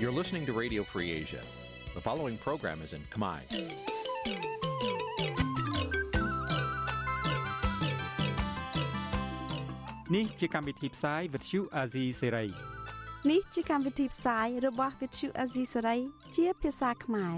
[0.00, 1.42] You're listening to Radio Free Asia.
[1.94, 3.40] The following program is in Khmer.
[10.14, 12.48] Nǐ ជាកម្មវិធីផ្សាយ Vuthu Azizi Serai
[13.30, 16.00] នេះជាកម្មវិធីផ្សាយរបស់ Vuthu Azizi Serai
[16.36, 17.36] ជាភាសាខ្មែរ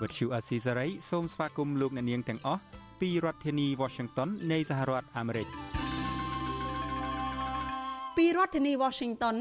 [0.00, 2.62] Vuthu Azizi Serai សូមស្វាគមន៍លោកអ្នកនាងទាំងអស់
[3.00, 5.48] ពីរដ្ឋធានី Washington នៃសហរដ្ឋអាមេរិក។
[8.16, 9.36] ពីរដ្ឋធានី Washington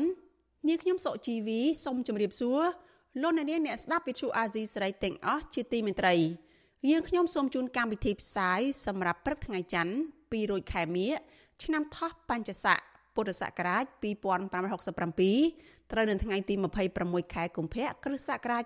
[0.69, 2.61] នាងខ្ញុំសុជីវីសូមជម្រាបសួរ
[3.23, 6.15] លោកអ្នកនាងអ្នកស្ដាប់វិទ្យុអាស៊ីសេរីទាំងអស់ជាទីមេត្រី
[6.91, 11.11] យើងខ្ញុំសូមជូនកម្មវិធីផ្សាយសម្រាប់ព្រឹកថ្ងៃច័ន្ទ2រោចខែមិញ
[11.65, 12.79] ឆ្នាំថោះបัญចស័ក
[13.15, 13.85] ពុទ្ធសករាជ
[14.89, 16.55] 2567ត្រូវនៅថ្ងៃទី
[16.95, 18.65] 26ខែកុម្ភៈគ្រិស្តសករាជ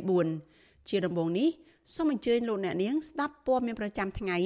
[0.00, 1.48] 2024ជាដំបូងនេះ
[1.94, 4.38] សូមអញ្ជើញលោកអ្នកនាងស្ដាប់ព័ត៌មានប្រចាំថ្ងៃ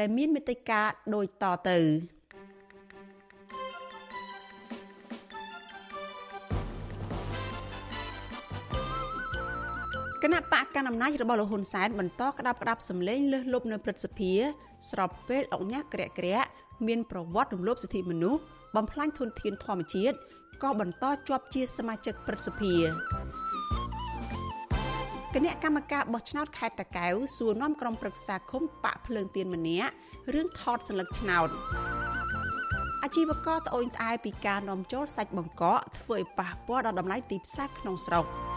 [0.00, 0.82] ដែលមានមេត្តា
[1.14, 1.78] ដូចតទៅ
[10.24, 14.32] គណៈបកកណ្ដាលអំណាចរបស់លោកហ៊ុនសែនបន្តក្តាប់ក្តាប់សម្លេងលើសលប់នៅព្រឹទ្ធសភា
[14.90, 16.48] ស្របពេលអង្គញាក្រាក់ក្រាក់
[16.86, 18.40] មានប្រវត្តិរំលោភសិទ្ធិមនុស្ស
[18.76, 20.16] បំផ្លាញធនធានធម្មជាតិ
[20.62, 22.74] ក៏បន្តជាប់ជាសមាជិកព្រឹទ្ធសភា
[25.34, 29.92] គណៈកម្មការបោះឆ្នោតខេត្តតាកែវសួរនាំក្រុមប្រឹក្សាឃុំបាក់ភ្លើងទៀនម្នាក់
[30.34, 31.48] រឿងថតសន្លឹកឆ្នោត
[33.02, 38.26] អាជីវករត្អូញត្អែពីការនាំចូលសាច់បង្កកធ្វើឲ្យប៉ះពាល់ដល់តម្លៃទីផ្សារក្នុងស្រុក។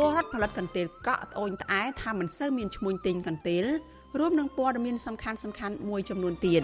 [0.00, 3.64] ពលរដ្ឋផលិតកន្ទេលកក់ត្អូញត្អែថាមិនសូវមានឈ្មោះទិញកន្ទេល
[4.18, 6.62] រួមនឹងព័ត៌មានសំខាន់សំខាន់មួយចំនួនទៀត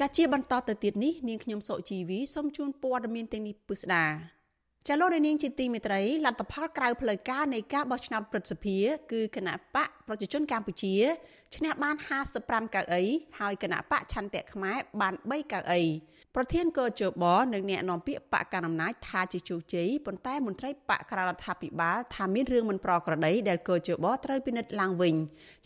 [0.00, 4.04] ចាជាបន្តទៅទៀតនេះនាងខ្ញុំសុជីវីសូមជូនព័ត៌មានទាំងនេះពិស្ដា
[4.88, 8.78] ចាលោកនាងជាទីមេត្រីលទ្ធផលក្រៅផ្លូវការនៃការបោះឆ្នោតព្រឹទ្ធសភា
[9.12, 10.94] គឺគណៈបកប្រជាជនកម្ពុជា
[11.56, 11.96] ឈ្នះបាន
[12.34, 13.02] 55កៅអី
[13.40, 15.82] ហើយគណៈបកឆន្ទៈខ្មែរបាន3កៅអី
[16.36, 25.14] ប្រធានកោជបនិងអ្នកនាំពាក្យបកកណ្ដាលអំណាចថាជាជោគជ័យប៉ុន្តែមន្ត្រីបកក្រៅរដ្ឋាភិបាលថាមានរឿងមិនប្រក្រតីដែលកោជបត្រូវពិនិត្យឡើងវិញ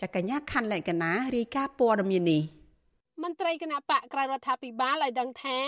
[0.01, 2.43] ចាកញ្ញាខណ្ឌលក្ខណារាយការណ៍ព័ត៌មាននេះ
[3.23, 5.59] មន្ត្រីគណៈបកក្រៅរដ្ឋាភិបាលឲ្យដឹងថា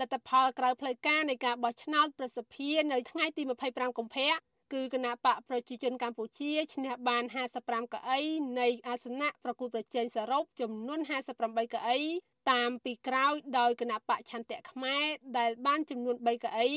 [0.00, 4.30] លទ្ធផលក្រៅផ្លូវការនៃការបោះឆ្នោតប្រសិទ្ធភាពនៅថ្ងៃទី25កុម្ភៈ
[4.72, 7.24] គឺគណៈបកប្រជាជនកម្ពុជាឈ្នះបាន
[7.58, 8.20] 55កៅអី
[8.60, 11.00] នៃអាសនៈប្រគល់ប្រជែងសរុបចំនួន
[11.36, 11.98] 58កៅអី
[12.52, 15.04] តាមពីក្រោយដោយគណៈបកឆន្ទៈខ្មែរ
[15.38, 16.70] ដែលបានចំនួន3កៅអី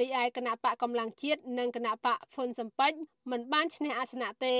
[0.00, 2.92] រីឯគណៈបកកម្លាំងជាតិនិងគណៈបកហ៊ុនសំពេច
[3.30, 4.58] មិនបានឈ្នះអាសនៈទេ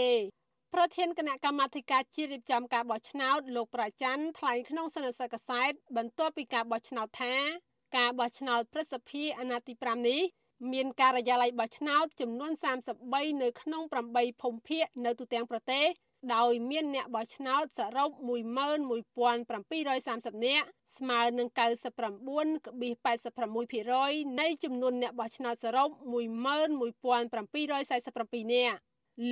[0.75, 7.34] ប្រធានគណៈកម្មាធិការជាតិរៀបចំការបោះឆ្នោតលោកប្រច័ន្ទថ្លែងក្នុងសន្និសីទកសែតបន្ទាប់ពីការបោះឆ្នោតថា
[7.97, 10.21] ការបោះឆ្នោតប្រសិទ្ធភាពអាណត្តិទី5នេះ
[10.72, 12.53] មានការិយាល័យបោះឆ្នោតចំនួន
[12.97, 13.82] 33នៅក្នុង
[14.12, 15.87] 8ភូមិភាគនៅទូទាំងប្រទេស
[16.34, 18.19] ដោយមានអ្នកបោះឆ្នោតសរុប11730
[20.47, 20.66] នាក់
[20.99, 28.78] ស្មើនឹង99.86%នៃចំនួនអ្នកបោះឆ្នោតសរុប11747នាក់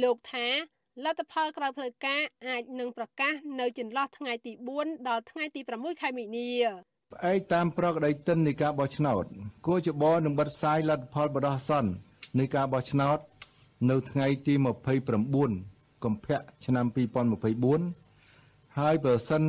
[0.03, 0.49] លោកថា
[1.05, 6.51] លទ្ធផលក្រៅផ្លូវការអាចនឹងប្រកាសនៅចន្លោះថ្ងៃទី4ដល់ថ្ងៃទី6ខែមិនិនា
[7.13, 9.25] ផ្អែកតាមប្រកដីទិននៃការបោះឆ្នោត
[9.67, 11.91] គួរច្បងនឹងបិទផ្សាយលទ្ធផលបដោះអាសន្ន
[12.39, 13.19] នៃការបោះឆ្នោត
[13.91, 14.55] នៅថ្ងៃទី
[15.19, 15.74] 29
[16.05, 16.87] កុម្ភៈឆ្នាំ
[18.03, 19.43] 2024ហើយបើសិន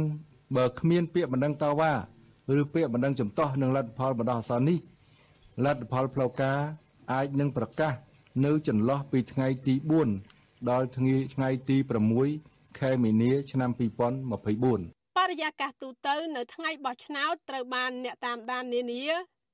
[0.56, 1.94] បើគ្មានពាក្យបណ្ដឹងតវ៉ា
[2.60, 4.80] ឬពាក្យបណ្ដឹងចំទាស់នឹងលទ្ធផលបណ្ដោះអាសន្ននេះ
[5.66, 6.60] លទ្ធផលផ្លូវការ
[7.14, 7.94] អាចនឹងប្រកាស
[8.46, 9.76] នៅចន្លោះពីថ្ងៃទី
[10.22, 11.78] 4ដល់ថ្ងៃថ្ងៃទី
[12.28, 13.70] 6ខែមីនាឆ្នាំ
[14.40, 19.04] 2024បរិយាកាសទូទៅនៅថ្ងៃបោះឆ្នោតត្រូវបានអ្នកតាមដាននានា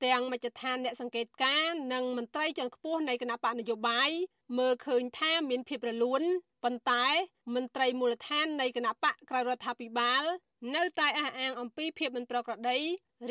[0.04, 4.10] ទាំងមជ្ឈដ្ឋានអ្នកសង្កេតការណ៍និងមន្ត្រីជាន់ខ្ពស់នៃគណៈបកនយោបាយ
[4.58, 6.22] មើលឃើញថាមានភាពរលូន
[6.64, 7.06] ប៉ុន្តែ
[7.54, 10.24] មន្ត្រីមូលដ្ឋាននៃគណៈបកក្រៅរដ្ឋាភិបាល
[10.74, 12.78] នៅតែអះអាងអំពីភាពមិនប្រក្រតី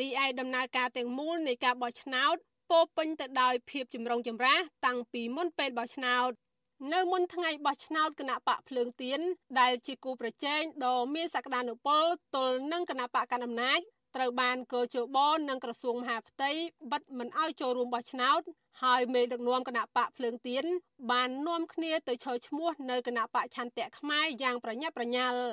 [0.00, 2.36] រីឯដំណើរការទាំងមូលនៃការបោះឆ្នោត
[2.70, 6.30] ពោពេញទៅដោយភាពចម្រុងចម្រាសតាំងពីមុនពេលបោះឆ្នោត
[6.92, 9.20] នៅមុនថ្ងៃបោះឆ្នោតគណៈបកភ្លើងទៀន
[9.60, 12.04] ដែលជាគូប្រជែងដ៏មានសក្តានុពល
[12.34, 13.80] ទល់នឹងគណៈបកកណ្ដាលអំណាច
[14.16, 15.18] ត្រូវបានកោជប
[15.48, 16.50] និងក្រសួងមហាផ្ទៃ
[16.92, 18.40] បិទមិនឲ្យចូលរួមបោះឆ្នោត
[18.82, 20.64] ហើយមេដឹកនាំគណៈបកភ្លើងទៀន
[21.10, 25.44] បាននាំគ្នាទៅឈរឈ្មោះនៅគណៈបកឆន្ទៈខ្មែរយ៉ាងប្រញាប់ប្រញាល់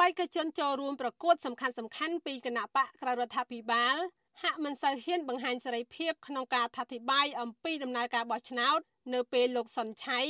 [0.00, 3.96] បេក្ខជនចូលរួមប្រកួតសំខាន់សំខាន់ពីគណៈបកក្រៅរដ្ឋាភិបាល
[4.42, 8.80] ហាក់មិនសូវហ៊ានបង្ហាញសេរីភាពក្នុងការអធិប្បាយអំពីដំណើរការបោះឆ្នោត
[9.14, 10.20] នៅពេលលោកសុនឆៃ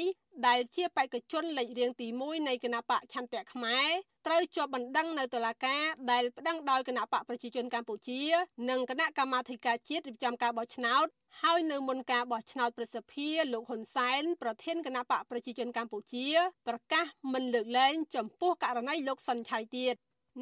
[0.47, 3.89] ដែលជាបេក្ខជនលេខរៀងទី1នៃគណៈបកឆន្ទៈខ្មែរ
[4.27, 8.23] ត្រូវជាប់បណ្ដឹងនៅតុលាការដែលប្តឹងដោយគណៈបកប្រជាជនកម្ពុជា
[8.71, 11.07] និងគណៈកម្មាធិការជាតិរៀបចំការបោះឆ្នោត
[11.43, 16.27] ហើយនៅមុនការបោះឆ្នោតប្រសិទ្ធភាពលោកហ៊ុនសែនប្រធានគណៈបកប្រជាជនកម្ពុជា
[16.69, 19.95] ប្រកាសមិនលើកលែងចំពោះករណីលោកសុនឆៃទៀត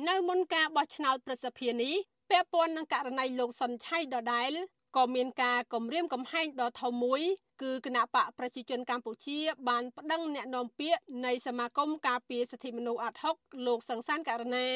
[0.08, 1.94] នៅមុនការបោះឆ្នោតប្រសិទ្ធភាពនេះ
[2.30, 4.52] ពាក់ព័ន្ធនឹងករណីលោកសុនឆៃដដែល
[4.96, 7.22] ក៏មានការគំរាមកំហែងដ៏ធំមួយ
[7.62, 9.38] គឺគណៈបកប្រជាជនកម្ពុជា
[9.68, 13.36] បានប្តឹងអ្នកនាំពាក្យនៃសមាគមការពារសិទ្ធិមនុស្សអាត់ហុក
[13.66, 14.70] លោកសង្សានករណា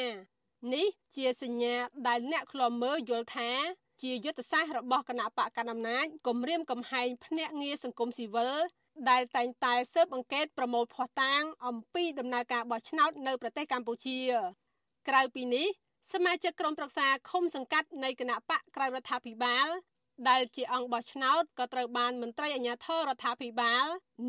[0.74, 0.86] នេះ
[1.16, 1.74] ជាសញ្ញា
[2.08, 3.50] ដែលអ្នកខ្លំមើលយល់ថា
[4.02, 8.54] ជាយុទ្ធសាស្ត្ររបស់គណៈបកកណ្ដាលអំណាចគម្រាមកំហែងភ្នាក់ងារសង្គមស៊ីវិល
[9.10, 14.18] ដែលតែងតែស៊ើបអង្កេតប្រមូលភស្តុតាង អំពីដំណើរការបោះឆ្នោតនៅប្រទេសកម្ពុជា
[15.08, 15.66] ក្រៅពីនេះ
[16.12, 19.68] សមាជិកក្រុមប្រឹក្សាឃុំសង្កាត់នៃគណៈបកក្រៅរដ្ឋាភិបាល
[20.30, 23.86] ដែលជាអង្គបោះឆ្នោតក៏ត្រូវបានមន្ត្រីអាជ្ញាធររដ្ឋាភិបាល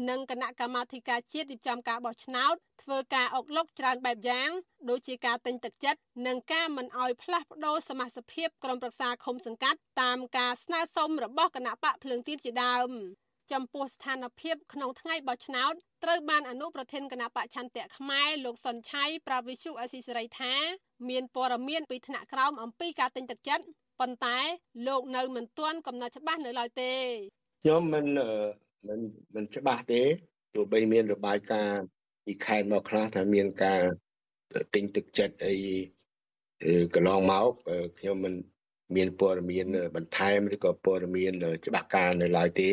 [0.10, 4.50] និងគណៈកម្មាធិការជាតិរៀបចំការបោះឆ្នោតធ្វើការអុកឡុកច្រើនបែបយ៉ាង
[4.90, 12.92] ដូចជាការទិញទឹកចិត្តនិងការមិនអោយផ្លាស់ប្តូរសមាជិកភាពក្រុមប្រឹក្សាឃុំសង្កាត់តាមការស្នើសុំរបស់គណៈបកភ្លើងទៀនជាដើម
[13.52, 15.74] ចំពោះស្ថានភាពក្នុងថ្ងៃបោះឆ្នោត
[16.04, 20.54] ត្រូវបានអនុប្រធានគណៈបច្ឆន្ទៈខ្មែរលោកសុនឆៃប្រាវិជុអស៊ីសេរីថា
[21.10, 23.64] មានព័ត៌មានពីថ្នាក់ក្រោមអំពីការទិញទឹកចិត្ត
[24.04, 24.38] ប៉ុន្តែ
[24.88, 26.94] លោកនៅមិនទាន់កំណត់ច្បាស់នៅឡើយទេ
[27.64, 28.06] ខ្ញុំមិន
[28.88, 29.00] មិន
[29.36, 30.02] មិនច្បាស់ទេ
[30.54, 31.84] ទោះបីមានរបាយការណ៍
[32.26, 33.82] ពីខេត្តមកខ្លះថាមានការ
[34.74, 35.56] ទិញទឹកចិត្តអី
[36.96, 37.50] កន្លងមក
[38.00, 38.34] ខ្ញុំមិន
[38.96, 39.66] មានព័ត៌មាន
[39.96, 41.34] បន្ថែមឬក៏ព័ត៌មាន
[41.66, 42.72] ច្បាស់ការនៅឡើយទេ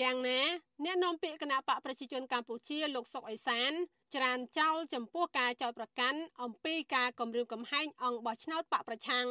[0.00, 0.40] យ៉ាងណា
[0.84, 3.72] អ្នកនាំពាក្យគណៈបកប្រជាជនកម្ពុជាលោកសុកអេសាន
[4.16, 9.26] ច្រានចោលចំពោះការចោទប្រកាន់អំពីការគំរាមកំហែងអង្គបោះឆ្នោតបកប្រឆាំង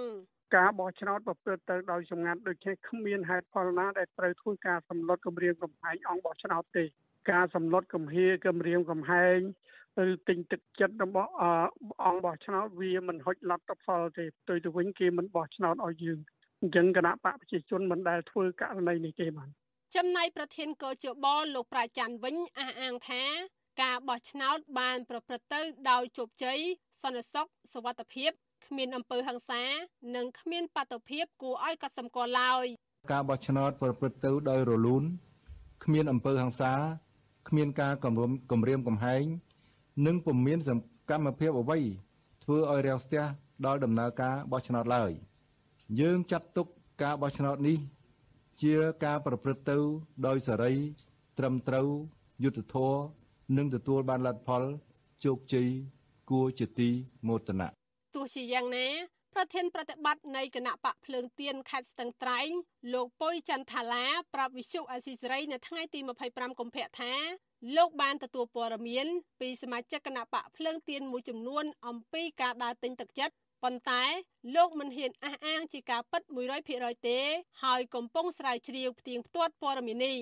[0.56, 6.83] ការបោះឆ្នោតប្រព្រឹត្តទៅដោយសម្ងាត់ដូចជាគ្មានហេតុផលណាដែលត្រូវធ្វើការសម្លុតគម្រាមកំហែងអង្គបោះឆ្នោតទេ
[7.31, 9.39] ការសម្លុតគំហាគម្រាមកំហែង
[10.12, 11.31] ឬទិញទឹកចិត្តរបស់
[12.06, 16.19] អង្គបោះឆ្នោតវាមិនហុចលទ្ធផលទេផ្ទុយទៅវិញគេមិនបោះឆ្នោតឲ្យយើង
[16.62, 19.50] អញ្ចឹងគណៈបកប្រជាជនមិនដែលធ្វើករណីនេះទេបាទ
[19.95, 23.24] ចំណែកប្រធានកោជបលោកប្រាច័ន្ទវិញអះអាងថា
[23.81, 26.59] ការបោះឆ្នោតបានប្រព្រឹត្តទៅដោយជោគជ័យ
[27.03, 28.31] សន្តិសុខសុវត្ថិភាព
[28.65, 29.63] គ្មានអំពើហិង្សា
[30.15, 32.65] និងគ្មានបាតុភិបគួរឲ្យកត់សម្គាល់ឡើយ
[33.11, 35.03] ការបោះឆ្នោតប្រព្រឹត្តទៅដោយរលូន
[35.83, 36.73] គ្មានអំពើហិង្សា
[37.49, 39.23] គ្មានការគំរាមគំរាមកំហែង
[40.05, 40.69] និងពុំមានស
[41.09, 41.79] កម្មភាពអ្វី
[42.43, 43.23] ធ្វើឲ្យរាំងស្ទះ
[43.65, 45.11] ដល់ដំណើរការបោះឆ្នោតឡើយ
[45.99, 46.67] យើងចាត់ទុក
[47.01, 47.77] ការបោះឆ្នោតនេះ
[48.61, 48.75] ជា
[49.05, 49.77] ការប្រព្រឹត្តទៅ
[50.27, 50.73] ដោយសេរី
[51.37, 51.87] ត្រឹមត្រូវ
[52.43, 52.99] យុត្តិធម៌
[53.57, 54.63] និងទទួលបានលទ្ធផល
[55.23, 55.67] ជោគជ័យ
[56.29, 56.89] គួរជាទី
[57.27, 57.80] មោទនៈ
[58.15, 58.87] ទោះជាយ៉ាងណា
[59.35, 62.49] ប្រធានប្រតិបត្តិនៃគណៈបកភ្លើងទៀនខេត្តស្ទឹងត្រែង
[62.93, 65.99] លោកពុយចន្ទថាឡាប្រាប់វិសុអសីសេរីនៅថ្ងៃទី
[66.29, 67.13] 25កុម្ភៈថា
[67.77, 69.07] លោកបានទទួលព័ត៌មាន
[69.41, 74.03] ពីសមាជិកគណៈបកភ្លើងទៀនមួយចំនួនអំពីការដើរទិញទឹកចិត្តប៉ុន្តែ
[74.55, 76.21] លោកមិនហ៊ានអះអាងជាការពិត
[76.65, 77.19] 100%ទេ
[77.63, 80.17] ហើយកំពុងស្រាវជ្រាវផ្ទៀងផ្ទាត់ព័ត៌មាននេះ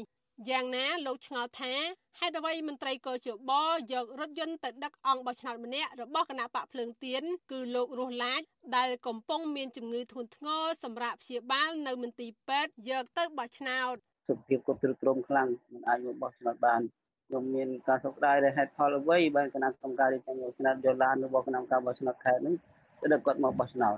[0.47, 1.73] យ៉ាងណាលោកឆ្ងល់ថា
[2.19, 3.51] ហេតុអ្វីមន្ត្រីកោជប
[3.93, 8.41] យករថយន្តទៅដឹកអង្គបោះឆ្នោតម្នាក់របស់គណៈបកភ្លើងទៀនគឺលោករស់ឡាច
[8.77, 13.95] ដែលកំពុងមានជំងឺធ្ងន់ធ្ងរសម្រាប់ព្យាបាលនៅមន្ទីរពេទ្យយកទៅបោះឆ្នោត
[14.29, 16.81] សុខភាពគាត់ទ្រុឌទ្រោមខ្លាំងមិនអាចមកបោះឆ្នោតបាន
[17.27, 22.55] ខ្ញុំមានការសោកស្ដាយដែលហេតុផលអ្វីបានគណៈកម្មការរៀបចំឆ្នោតយឡានរបស់គណៈកម្មការបោះឆ្នោតខេត្តនេះ
[23.01, 23.97] ទៅដឹកគាត់មកបោះឆ្នោត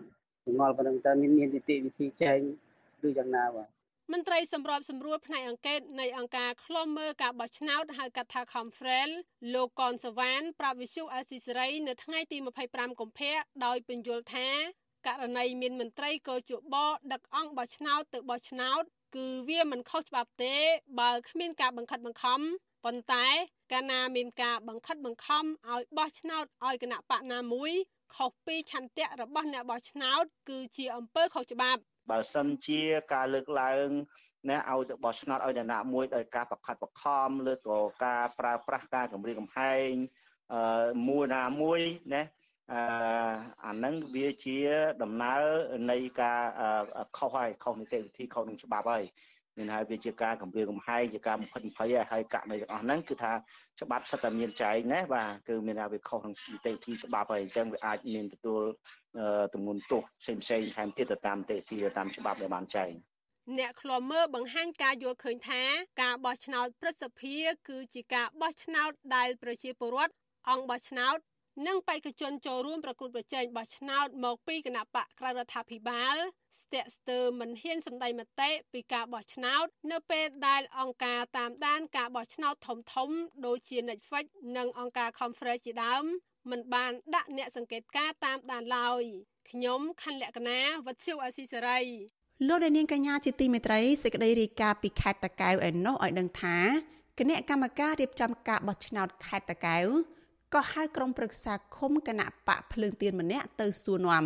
[0.59, 2.39] ងល់ប៉ុណ្ណឹងតើមានមាននីតិវិធីចែង
[3.07, 9.15] ឬយ៉ាងណាបាទ មន្ត្រីសម្របសម្រួលផ្នែកអង្កេតនៃអង្គការឃ្លាំមើលការបោះឆ្នោតហៅកាត់ថា Conference
[9.53, 12.37] លោកកនសវ៉ានប្រាប់វិសុអេស៊ីសេរីនៅថ្ងៃទី
[12.69, 13.35] 25កុម្ភៈ
[13.65, 14.47] ដោយពន្យល់ថា
[15.07, 16.75] ករណីមានមន្ត្រីកោជប
[17.13, 18.83] ដឹកអង្គបោះឆ្នោតទៅបោះឆ្នោត
[19.15, 20.55] គឺវាមិនខុសច្បាប់ទេ
[20.99, 22.39] បើគ្មានការបង្ខិតបង្ខំ
[22.85, 23.27] ប៉ុន្តែ
[23.71, 27.71] កាលណាមានការបង្ខិតបង្ខំឲ្យបោះឆ្នោតឲ្យគណៈបកណាមួយ
[28.15, 32.81] ខុសពីឆន្ទៈរបស់អ្នកបោះឆ្នោត គឺជាអំពើខុសច្បាប់ បើសិនជា
[33.13, 33.87] ការលើកឡើង
[34.49, 39.89] ណាឲ្យទៅបោះឆ្នោតឲ្យអ្នកណាមួយដោយការបខិតបខំឬក៏ការប្រើប្រាស់ការគម្រាមកំហែង
[40.53, 41.81] អឺមួយណាមួយ
[42.13, 42.23] ណា
[42.71, 42.79] អឺ
[43.65, 44.57] អាហ្នឹងវាជា
[45.03, 45.43] ដំណើរ
[45.91, 46.41] នៃការ
[47.17, 49.03] ខុសហើយខុសនីតិវិធីខុសនឹងច្បាប់ហើយ
[49.61, 53.31] មានហើយវាជាការគម្រាមកំហែងជាការបំផិតបំភ័យហើយករណីទាំងអស់ហ្នឹងគឺថា
[53.81, 58.61] ច្បាប់សិតតែមានចែងណាបាទគឺមានថាវាខុសនឹងនីតិវិធីច្បាប់ហើយអញ្ចឹងវាអាចមានទទួល
[59.53, 62.91] ទម្ងន់ទោសផ្សេងផ្សេងថែមទៀតទៅតាមនីតិវិធីតាមច្បាប់ដែលបានចែង
[63.59, 65.61] អ្នកឃ្លាំមើលបង្ហាញការយល់ឃើញថា
[66.01, 67.37] ការបោះឆ្នោតព្រឹទ្ធសភា
[67.69, 70.13] គឺជាការបោះឆ្នោតដែលប្រជាពលរដ្ឋ
[70.49, 71.17] អង្គបោះឆ្នោត
[71.67, 76.17] និងបេក្ខជនចូលរួមប្រគល់ប្រជែងបោះឆ្នោតមកពីគណៈបកក្រៅរដ្ឋាភិបាល
[76.71, 83.09] ស្ទាក់ស្ទើរមិនហ៊ានសម្ដែងមតិពីការបោះឆ្នោត នៅពេលដែលអង្គការតាមដានការបោះឆ្នោតធំធំ
[83.45, 84.25] ដូចជា Netflix
[84.57, 86.03] និងអង្គការ Conference ជាដើម
[86.51, 89.03] មិនបានដាក់អ្នកសង្កេតការតាមដានឡើយ
[89.49, 91.81] ខ្ញុំខណ្ឌលក្ខណាវັດឈូអស៊ីសេរី
[92.47, 96.57] លោកនាងកញ្ញាជាទីមេត្រីសេចក្តីរាយការណ៍ពីខេត្តតាកែវឯណោះឲ្យដឹងថា
[97.19, 99.87] គណៈកម្មការរៀបចំការបោះឆ្នោតខេត្តតាកែវ
[100.53, 104.25] ក៏ហៅក្រុមប្រឹក្សាឃុំគណៈបកភ្លើងទៀនម្នាក់ទៅសួរនាំ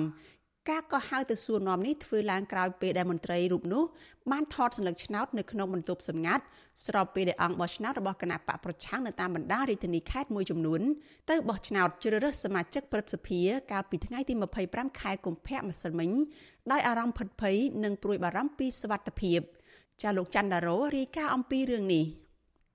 [0.72, 3.84] ការកោះហៅទៅសួរនាំនេះធ្វើឡើងក្រោយពេលដែលមន្ត្រីរូបនោះ
[4.32, 6.44] បានថតសញ្ញាឆ្នោតនៅក្នុងបន្ទប់សម្ងាត់
[6.86, 10.82] ស្របពេលដែលអង្គបោះឆ្នោតរបស់គណៈបកប្រឆាំងនៅតាមបណ្ដារាជធានីខេត្តមួយចំនួន
[11.30, 13.42] ទៅបោះឆ្នោតជ្រើសរើសសមាជិកព្រឹទ្ធសភា
[13.72, 14.34] កាលពីថ្ងៃទី
[14.68, 16.12] 25ខែកុម្ភៈម្សិលមិញ
[16.72, 19.40] ដោយអារម្មណ៍ផិតភ័យនិងព្រួយបារម្ភពីសុវត្ថិភាព
[20.02, 22.06] ចាលោកច័ន្ទដារ៉ូរាយការណ៍អំពីរឿងនេះ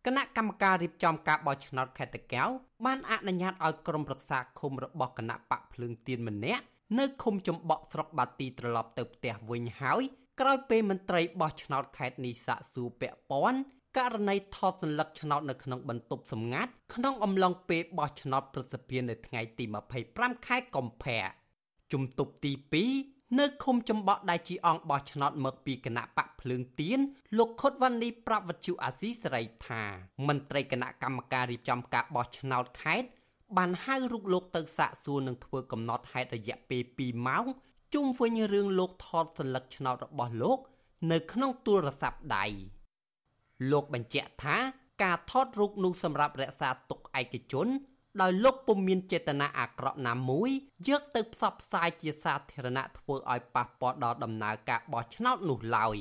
[0.07, 2.49] គណៈកម្មការរៀបចំការបោះឆ្នោតខេត្តតាកែវ
[2.87, 6.65] បានអនុញ្ញាតឲ្យក្រុមប្រឹក្សាឃុំរបស់គណៈបកភ្លើងទៀនម្នាក់
[6.99, 10.03] នៅឃុំចំបក់ស្រុកបាទីត្រឡប់ទៅផ្ទះវិញហើយ
[10.41, 13.61] ក្រោយពេលមន្ត្រីបោះឆ្នោតខេត្តនេះសាកសួរពាក់ព័ន្ធ
[13.99, 19.65] ករណីថតសញ្ញាឆ្នោតនៅក្នុងបន្ទប់សម្ងាត់ក្នុងអំឡុងពេលបោះឆ្នោតប្រសិទ្ធភាពនៅថ្ងៃទី
[20.07, 21.23] 25ខែកុម្ភៈ
[21.93, 22.53] ជំទប់ទី
[22.95, 26.99] 2នៅឃុំចំបក់ដែលជាអង្គបោះឆ្នោតមកពីគណៈបកភ្លើងទៀន
[27.39, 29.83] លោកខុតវ៉ានីប្រាប់វិទ្យុអាស៊ីសេរីថា
[30.29, 33.09] មន្ត្រីគណៈកម្មការរៀបចំការបោះឆ្នោតខេត្ត
[33.57, 37.45] បានហៅរូបលោកទៅសាកសួរនឹងធ្វើកំណត់ហេតុរយៈពេល2ម៉ោង
[37.95, 40.59] ជុំវិញរឿងលោកថតសន្លឹកឆ្នោតរបស់លោក
[41.13, 42.45] នៅក្នុងទូរស័ព្ទដៃ
[43.71, 44.57] លោកបញ្ជាក់ថា
[45.03, 47.69] ការថតរូបនោះសម្រាប់រក្សាទុកឯកជន
[48.21, 50.51] ដោយលោកពុំមានចេតនាអាក្រក់ណាមួយ
[50.89, 55.99] យកទៅផ្សព្វផ្សាយជាសាធារណៈធ្វើឲ្យប៉ះពាល់ដល់ដំណើរការបោះឆ្នោតនោះឡើយ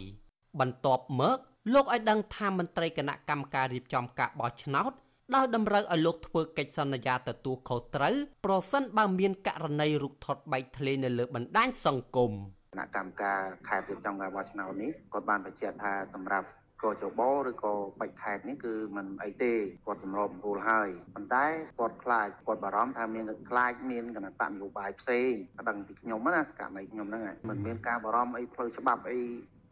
[0.60, 1.38] បន្ទាប់មក
[1.74, 4.92] លោកឲ្យដឹងថាមន្ត្រីគណៈកម្មការរៀបចំការបោះឆ្នោត
[5.36, 16.48] ដោយតម្រូវឲ្យលោកធ្វើកិច្ចសន្យាទទួលខុសត្រូវប្រសិនបើមានករណីរុកថត់បែកធ្លាយនៅលើបណ្ដាញសង្គមគណៈកម្មការខេត្តរៀបចំការបោះឆ្នោតនេះគាត់បានបញ្ជាក់ថាសម្រាប់
[16.84, 19.54] កោចបោឬក៏បាច់ខេតនេះគឺมันអីទេ
[19.86, 21.46] គាត់សម្របសម្រួលហើយប៉ុន្តែ
[21.80, 29.20] គាត់ខ្លាចគាត់បារម្ភថាមានខ្លាចមានគណៈបកនយោបាយផ្សេងប្តឹងពីខ្ញុំណាករណីខ្ញុំហ្នឹងមិនមានការបារម្ភអីផ្លូវច្បាប់អី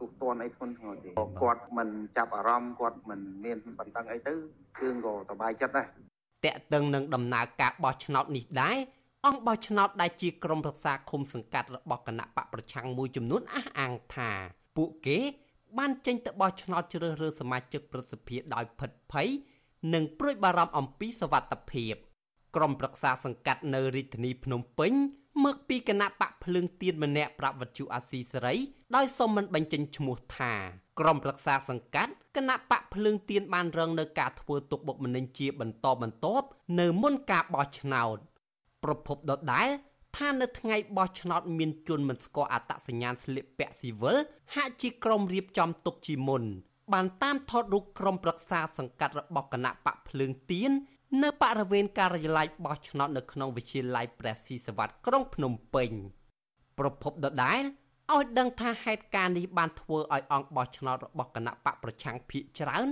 [0.00, 4.32] ទូទាត់អីធ្ងន់ធ្ងរទេគាត់មិនចាប់អារម្មណ៍គាត់មិនមានបន្តឹងអីទៅ
[4.78, 5.86] គឺក៏សប្បាយចិត្តដែរ
[6.44, 8.76] តេតឹងនឹងដំណើរការបោះឆ្នោតនេះដែរ
[9.26, 14.30] អង្គបោះឆ្នោតដែលជាក្រុមប្រឹក្សាឃុំសង្កាត់របស់គណៈបកប្រឆាំងមួយចំនួនអះអាងថា
[14.76, 15.18] ពួកគេ
[15.78, 19.28] បានចេញទៅបោះឆ្នោតជ្រើសរើសសមាជិកប្រសិទ្ធភាពដោយភិតភ័យ
[19.94, 21.94] និងព្រួយបារម្ភអំពីសវត្ថិភាព
[22.56, 24.92] ក្រុមប្រឹក្សាសង្កាត់នៅរាជធានីភ្នំពេញ
[25.44, 28.54] មកពីគណៈបកភ្លើងទៀនម្នាក់ប្រាប់វិទ្យុអាស៊ីសេរី
[28.96, 30.52] ដោយសុំមិនបញ្ចេញឈ្មោះថា
[31.00, 36.46] ក្រុមប្រឹក្សាសង្កាត់គណៈបកភ្លើងទៀនបានរងនៅការធ្វើទុកបុកម្នេញជាបន្តបន្ទាប់
[36.80, 38.16] នៅមុនការបោះឆ្នោត
[38.84, 39.68] ប្រពន្ធដដែល
[40.16, 44.16] ថានៅថ្ងៃបោះឆ្នោតមានជនមិនស្គាល់អត្តសញ្ញាណស្លៀកពាក់ស៊ីវិល
[44.54, 46.42] ហាក់ជាក្រុមរៀបចំទុកជាមុន
[46.92, 50.70] បានតាមថតរូបក្រុមប្រឹក្សាសង្កាត់របស់គណៈបកភ្លើងទៀន
[51.22, 55.90] នៅបរិវេណការិយាល័យបោះឆ្នោតនៅក្នុងវិទ្យាល័យព្រះស៊ីសវត្តក្រុងភ្នំពេញ
[56.78, 57.62] ប្រពន្ធដដែល
[58.16, 62.86] ឲ្យដឹងថាហេតុការណ៍នេះបានធ្វើឲ្យអង្គបោះឆ្នោតរបស់គណៈបកប្រឆាំងភៀកច្រើន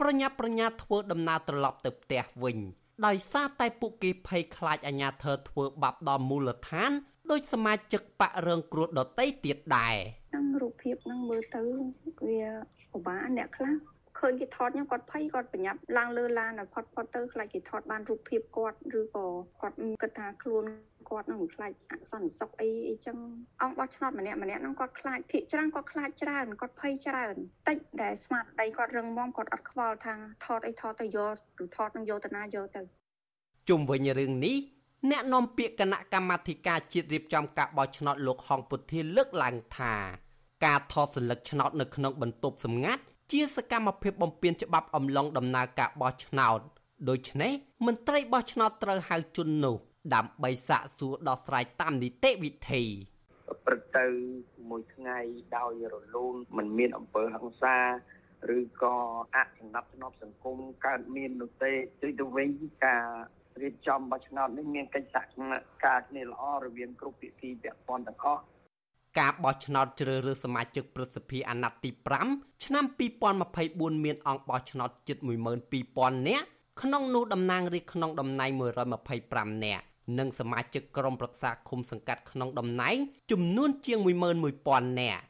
[0.00, 2.58] ប្រញាប់ប្រញាល់ធ្វើដំណើរត្រឡប់ទៅផ្ទះវិញ
[3.06, 6.90] ដោយសារតែពួកគេភ័យខ្លាចអាញាធរធ្វើបាបដល់មូលដ្ឋាន
[7.30, 9.96] ដោយសមាជិកបករឿងគ្រោះដតីទៀតដែរ
[10.36, 11.62] នឹងរូបភាពនឹងមើលទៅ
[12.28, 12.42] វា
[12.92, 13.74] ពិបាកអ្នកខ្លះ
[14.18, 19.26] ឃើញគេថតខ្ញុំគាត់ភ័យគាត់ប្រញាប់ឡើងលើឡានហើយផុតផុតទៅខ្លាចគេថតបានរូបភាពគាត់ឬក៏
[19.60, 20.64] គាត់គិតថាខ្លួន
[21.10, 23.16] គាត់នឹងខ្លាចអសន្តិសុខអីអីចឹង
[23.62, 27.34] អង្គបោះឆ្នោតម្នាក់ម្នាក់ហ្នឹងគាត់ខ្លាចភាកច្រើនគាត់ខ្លាចច្រើនគាត់ភ័យច្រើន
[27.68, 32.82] តិចដែលស្មារតីគាត់រឹងមាំគាត់អត់ខ្វល់ថាថតអីថតទៅយកឬថតនឹងយកទៅណាយកទៅ
[33.68, 34.56] ជុំវិញរឿងនេះ
[35.10, 39.94] អ្នកនាំពាក្យគណៈកម្មាធិការជាតិរៀបចំការបោះឆ្នោតលោកហងពុធាលើកឡើងថា
[40.64, 46.60] ការថតសញ្ញាឆ្នោតនៅក្នុងបន្ទប់សម្ងាត់ជាសកម្មភាពបំពានច្បាប់អំឡុងដំណើរការបោះឆ្នោត
[47.08, 47.52] ដូច្នេះ
[47.86, 49.76] មន្ត្រីបោះឆ្នោតត្រូវហៅជននោះ
[50.14, 52.84] ដើម្បីសាកសួរដោះស្រាយតាមនីតិវិធី
[53.66, 54.06] ព្រឹកទៅ
[54.70, 55.18] មួយថ្ងៃ
[55.56, 57.76] ដោយរលូនមិនមានអំពើហិង្សា
[58.56, 58.96] ឬក៏
[59.36, 61.72] អចំណាប់ចំណាប់សង្គមកើតមាននោះទេ
[62.02, 62.50] ទីទៅវិញ
[62.84, 63.04] ការ
[63.62, 65.50] រៀបចំបោះឆ្នោតនេះមានកិច្ចសហ
[65.84, 68.42] ការគ្នាល្អរវាងគ្រប់ភាគីពាក់ព័ន្ធទាំងអស់
[69.18, 71.90] ការបោះឆ្នោតជ្រើសរើសសមាជិកព្រឹទ្ធសភាអាណត្តិទី
[72.28, 72.84] 5ឆ្នាំ
[73.44, 75.18] 2024មានអង្គបោះឆ្នោតជិត
[75.72, 76.46] 12000នាក់
[76.82, 78.50] ក្នុងនោះតំណាងរាស្ត្រក្នុងតំណែង
[79.06, 79.84] 125នាក់
[80.18, 82.96] និងសមាជិកក្រុមប្រឹក្សាឃុំសង្កាត់ក្នុងតំណែង
[83.30, 83.98] ចំនួនជាង
[84.48, 85.22] 11000នាក់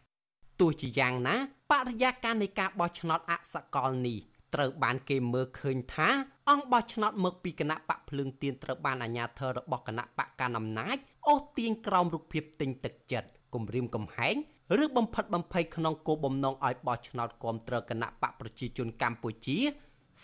[0.60, 1.36] ទោះជាយ៉ាងណា
[1.70, 4.18] បរិយាកាសនៃការបោះឆ្នោតអសកលនេះ
[4.54, 6.08] ត្រូវបានគេមើលឃើញថា
[6.50, 10.96] អង្គបោះឆ្នោតមកពីគណៈបកភ្លើងទៀនត្រូវបានអាជ្ញាធររបស់គណៈបកកណ្ដាលអំណាច
[11.28, 14.34] អូសទាញក្រោមរូបភាពទិញទឹកចិត្តគំរាមកំហែង
[14.82, 19.58] ឬបំផិតបំភ័យក្នុងគោលបំណងឲ្យបោះឆ្នោតគ្រប់គ្រងគណៈបកប្រជាជនកម្ពុជា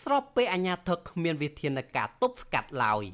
[0.03, 3.05] ស្របពេលអាជ្ញាធរគ្មានវិធានការទប់ស្កាត់ឡើយ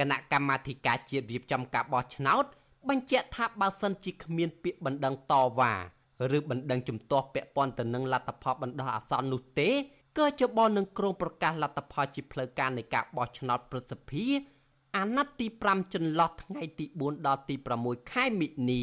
[0.00, 2.44] គណៈកម្មាធិការជាតិរៀបចំការបោះឆ្នោត
[2.88, 5.74] បញ្ជាក់ថាបើសិនជាគ្មានពាក្យបណ្ដឹងតវ៉ា
[6.36, 9.70] ឬបណ្ដឹងជំទាស់ពាក់ព័ន្ធទៅនឹងលទ្ធផលបណ្ដោះអាសន្ននោះទេ
[10.18, 14.38] ក៏ជបនឹងក្រុងប្រកាសលទ្ធផលជាផ្លូវការនៃការបោះឆ្នោតប្រសិទ្ធភាព
[14.96, 18.82] អាណត្តិទី5ចន្លោះថ្ងៃទី4ដល់ទី6ខែមិនិនា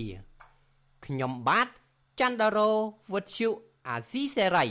[1.05, 1.67] ខ្ញុំបាទ
[2.19, 2.71] ច័ន្ទដារោ
[3.13, 3.49] វុទ្ធុ
[3.87, 4.65] អាស៊ីសេរី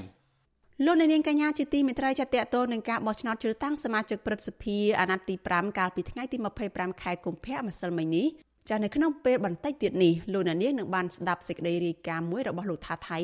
[0.84, 6.36] លោកនាងកញ្ញាជាទីមេត្រីចាត់តទៅនឹងការបោះឆ្នោតជ្រើសតាំងសមាជិកព្រឹទ្ធសភាអាណត្តិទី5កាលពីថ្ងៃទី
[6.68, 8.26] 25ខែកុម្ភៈម្សិលមិញនេះ
[8.68, 13.18] ចានៅក្នុងពេលបន្តិចទៀតនេះលោកនាងនឹងបានស្ដាប់សេចក្តីរាយការណ៍មួយរបស់លោកថាថៃ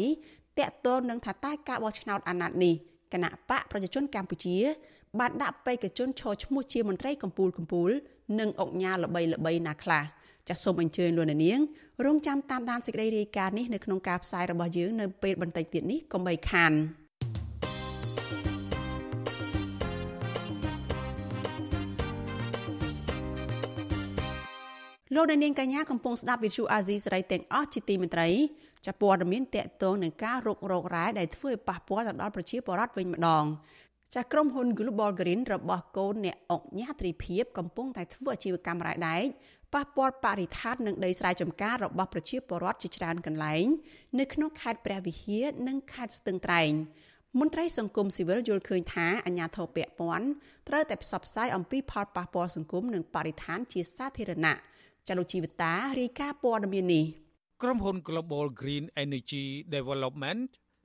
[0.58, 2.74] តកតទៅនឹងថាតើការបោះឆ្នោតអាណត្តិនេះ
[3.12, 4.56] គណៈបកប្រជាជនកម្ពុជា
[5.20, 7.92] បានដាក់បេក្ខជនឈរឈ្មោះជាមន្ត្រីកម្ពុជាកម្ពុជា
[8.40, 10.04] និងអង្គញាល្បីល្បីណាខ្លះ
[10.48, 11.60] ចាសសូមអញ្ជើញលោកនាង
[12.04, 16.74] រងចាំតាមដានសេចក្តីរាយការណ៍នេះនៅក្នុងការផ្សាយរបស់យើងនៅពេលបន្តិចទៀតនេះកុំបីខាន។
[25.16, 28.28] លោកនាងកញ្ញាកំពុងស្ដាប់វិទ្យុអាស៊ីសេរីទាំងអស់ជាទីមេត្រី
[28.86, 33.44] ចាព័ត៌មានតកតងនឹងការរករោគរ៉ែដែលធ្វើឲ្យប៉ះពាល់ទៅដល់ប្រជាពលរដ្ឋវិញម្ដង
[34.14, 39.24] ចាក្រុមហ៊ុន Global Green របស់កូនអ្នកអង្គញាត្រីភិបកំពុងតែធ្វើអាជីវកម្មរ៉ែដែក
[39.74, 43.66] ប៉ះពាល់បរិស្ថាននិងដីស្រែចម្ការរបស់ប្រជាពលរដ្ឋជាច្រើនកន្លែង
[44.18, 46.72] នៅក្នុងខេត្តព្រះវិហារនិងខេត្តស្ទឹងត្រែង
[47.40, 50.26] មន្ត្រីសង្គមស៊ីវិលយល់ឃើញថាអាញាធរពពាន់
[50.68, 54.56] ត្រូវតែផ្សព្វផ្សាយអំពីផលប៉ះពាល់សង្គមនិងបរិស្ថានជាសាធារណៈ
[55.08, 57.04] ចលនាជីវតារាយការណ៍ព័ត៌មាននេះ
[57.62, 60.42] ក្រុមហ៊ុន Global Green Energy Development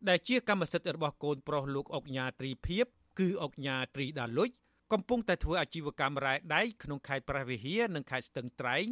[0.07, 2.85] ដែលជាកម្មសិទ្ធិរបស់កូនប្រុសលោកអុកញ៉ាត្រីភិប
[3.19, 4.49] គឺអុកញ៉ាត្រីដាលុច
[4.91, 8.87] កំពុងតែធ្វើអាជីវកម្មរ៉ែដែកក្នុងខេត្តព្រះវិហារនិងខេត្តស្ទឹងត្រែង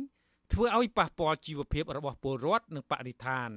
[0.53, 3.51] ធ្វើឲ្យប៉ះពាល់ជីវភាពរបស់ពលរដ្ឋនិងបរិស្ថាន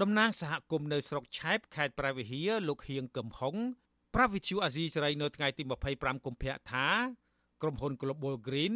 [0.00, 3.54] តំណាងសហគមន៍នៅស្រុកឆែបខេត្តព្រះវិហារលោកហៀងកឹមហុង
[4.14, 5.62] ប្រាប់វិទ្យុអាស៊ីសេរីនៅថ្ងៃទី
[5.94, 6.88] 25កុម្ភៈថា
[7.62, 8.74] ក្រុមហ៊ុន Global Green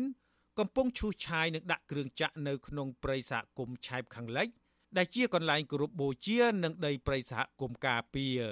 [0.59, 4.49] កំពុងឈូសឆាយនិងដាក់គ្រឿងចាក់នៅក្នុងព្រៃសហគមន៍ឆែបខាងលិច
[4.97, 8.43] ដែលជាកន្លែងគោរពបូជានិងដីព្រៃសហគមន៍ការពារ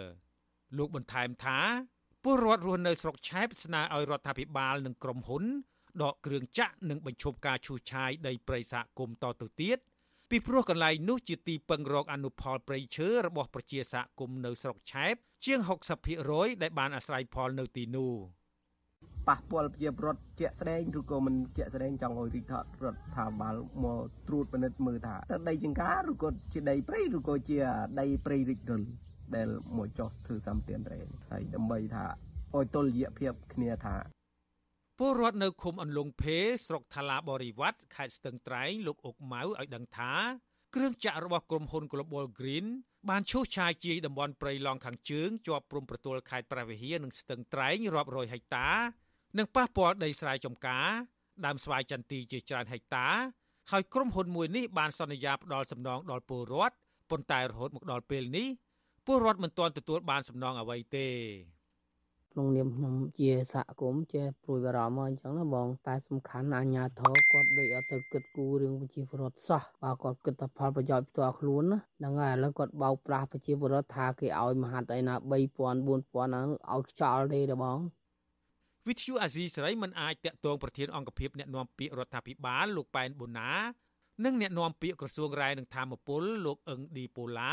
[0.77, 1.59] លោកបន្ថែមថា
[2.23, 5.45] ពលរដ្ឋរស់នៅស្រុកឆែបស្នើឲ្យរដ្ឋាភិបាលនិងក្រុមហ៊ុន
[6.03, 9.79] ដកគ្រឿងចាក់និងបញ្ឈប់ការឈូសឆាយដីព្រៃសហគមន៍តទៅទៀត
[10.31, 15.15] ពីព្រោះកន្លែងនោះជាទីពឹងរកអនុផលព្រៃឈើរបស់ប្រជាសហគមន៍នៅស្រុកឆែប
[15.45, 15.61] ជាង
[16.11, 18.15] 60%ដែលបានអាស្រ័យផលនៅទីនោះ។
[19.29, 27.59] ប៉ះពាល់ប្រជាពលរដ្ឋជាក់ស្ដែងឬក៏មិនជាក់ស្ដែងចង់ឲ្យរដ្ឋរដ្ឋាភិបាលមកត្រួតពិនិត្យមើលថាតើដីចង្ការឬក៏ជាដីព្រៃឬក៏ជា
[28.01, 28.83] ដីព្រៃរិចរិល
[29.35, 32.05] ដែលមកចោះធ្វើសម្ពាធរែងហើយដើម្បីថា
[32.55, 33.97] ឲ្យតុល្យភាពគ្នាថា
[34.99, 40.13] ពលរដ្ឋនៅឃុំអន្លង់ភេស្រុកថាឡាបរិវត្តខេត្តស្ទឹងត្រែងលោកអុកម៉ៅឲ្យដឹងថា
[40.75, 42.67] គ្រឿងចាក់របស់ក្រុមហ៊ុន Global Green
[43.09, 48.69] បានឈូសឆាយជាយតំបន់ព្រៃឡង់ខាងជើងជាប់ព្រំប្រទល់ខេត្តព្រះវិហារនិងស្ទឹងត្រែងរាប់រយហិកតា
[49.39, 50.89] និងប៉ះពាល់ដីស្រែចម្ការ
[51.47, 53.07] ដើមស្វាយចន្ទីជាច្រើនហិកតា
[53.71, 56.75] ហើយក្រុមហ៊ុនមួយនេះបានសន្យាផ្ដល់សំណងដល់ពលរដ្ឋ
[57.11, 58.49] ប៉ុន្តែរហូតមកដល់ពេលនេះ
[59.07, 61.09] ពលរដ្ឋមិនទាន់ទទួលបានសំណងអ្វីទេ
[62.33, 77.79] ក្នុងនាមខ្ញុំជាសហគមន៍ជាព្រួយបារម្ភមកអញ្ចឹងណាបងតែសំខាន់អាជ្ញាធរគាត់ដូចអត់ទៅគិតគូររឿងប្រជាពលរដ្ឋសោះបើគាត់គិតតែផលប្រយោជន៍ផ្ទាល់ខ្លួនណាហ្នឹងហើយឥឡូវគាត់បោកប្រាស់ប្រជាពលរដ្ឋថាគេឲ្យមហាត់អីណា3000 4000ហ្នឹងឲ្យខ្ចោលទេទេបង
[78.89, 83.51] វិទ្យុអាស៊ីសេរីមិនអាចតាក់ទងប្រធានអង្គភិបអ្នកណែនាំពាក្យរដ្ឋាភិបាលលោកប៉ែនបូណា
[84.25, 87.53] និងអ្នកណែនាំពាក្យក្រសួងរាយនឹងធម្មពលលោកអឹងឌីប៉ូឡា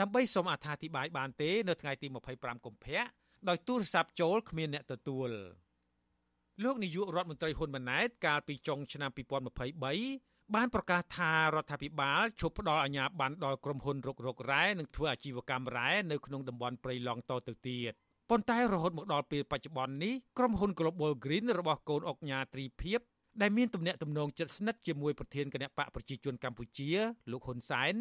[0.00, 3.02] ដើម្បីសូមអត្ថាធិប្បាយបានទេនៅថ្ងៃទី25កុម្ភៈ
[3.48, 5.30] ដោយទូរស័ព្ទចូលគ្មានអ្នកទទួល
[6.64, 17.92] លោកនាយករដ្ឋមន្ត្រីហ៊ុនម៉ាណែតកាលពីចុងឆ្នាំ2023បានប្រកាសថារដ្ឋាភិបាលឈប់ផ្ដល់អាជ្ញាប័ណ្ណដល់ក្រុមហ៊ុនរុករករ៉ែនិងធ្វើអាជីវកម្មរ៉ែនៅក្នុងតំបន់ព្រៃឡង់តទៅទៀត
[18.30, 23.00] ប៉ុន្តែរហូតមកដល់ពេលបច្ចុប្បន្ននេះក្រុមហ៊ុន Global Green របស់កូនអុកញ៉ាត្រីភិប
[23.42, 26.90] ដែលមានទំនាក់ទំនងជិតស្និទ្ធជាមួយប្រធានគណៈបកប្រជាជនកម្ពុជា
[27.30, 27.94] លោកហ៊ុនសែន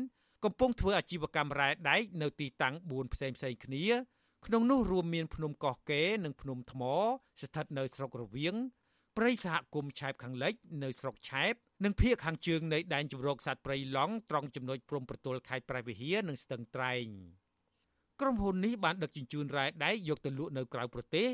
[0.44, 3.86] កំពុងធ្វើអាជីវកម្មរ៉ែដែកនៅទីតាំង4ផ្សេងផ្សេងគ្នា
[4.46, 6.82] ក្នុងនោះរួមមានភ្នំកោះកេនិងភ្នំថ្ម
[7.42, 8.56] ស្ថិតនៅស្រុករវៀង
[9.18, 17.08] ព្រៃសហគមន៍ឆែបខាងលិចនៅស្រុកឆែបនិងភៀកខាងជើងនៃដែនជម្រកសត្វព្រៃឡង់ត្រង់ចំណុចព្រំប្រទល់ខេត្តព្រះវិហារនិងស្ទឹងត្រែង។
[18.22, 21.28] ក្រុមហ៊ុននេះបានដឹកជញ្ជូនរ៉ែដែកយកទៅលក់នៅក្រៅប្រទេស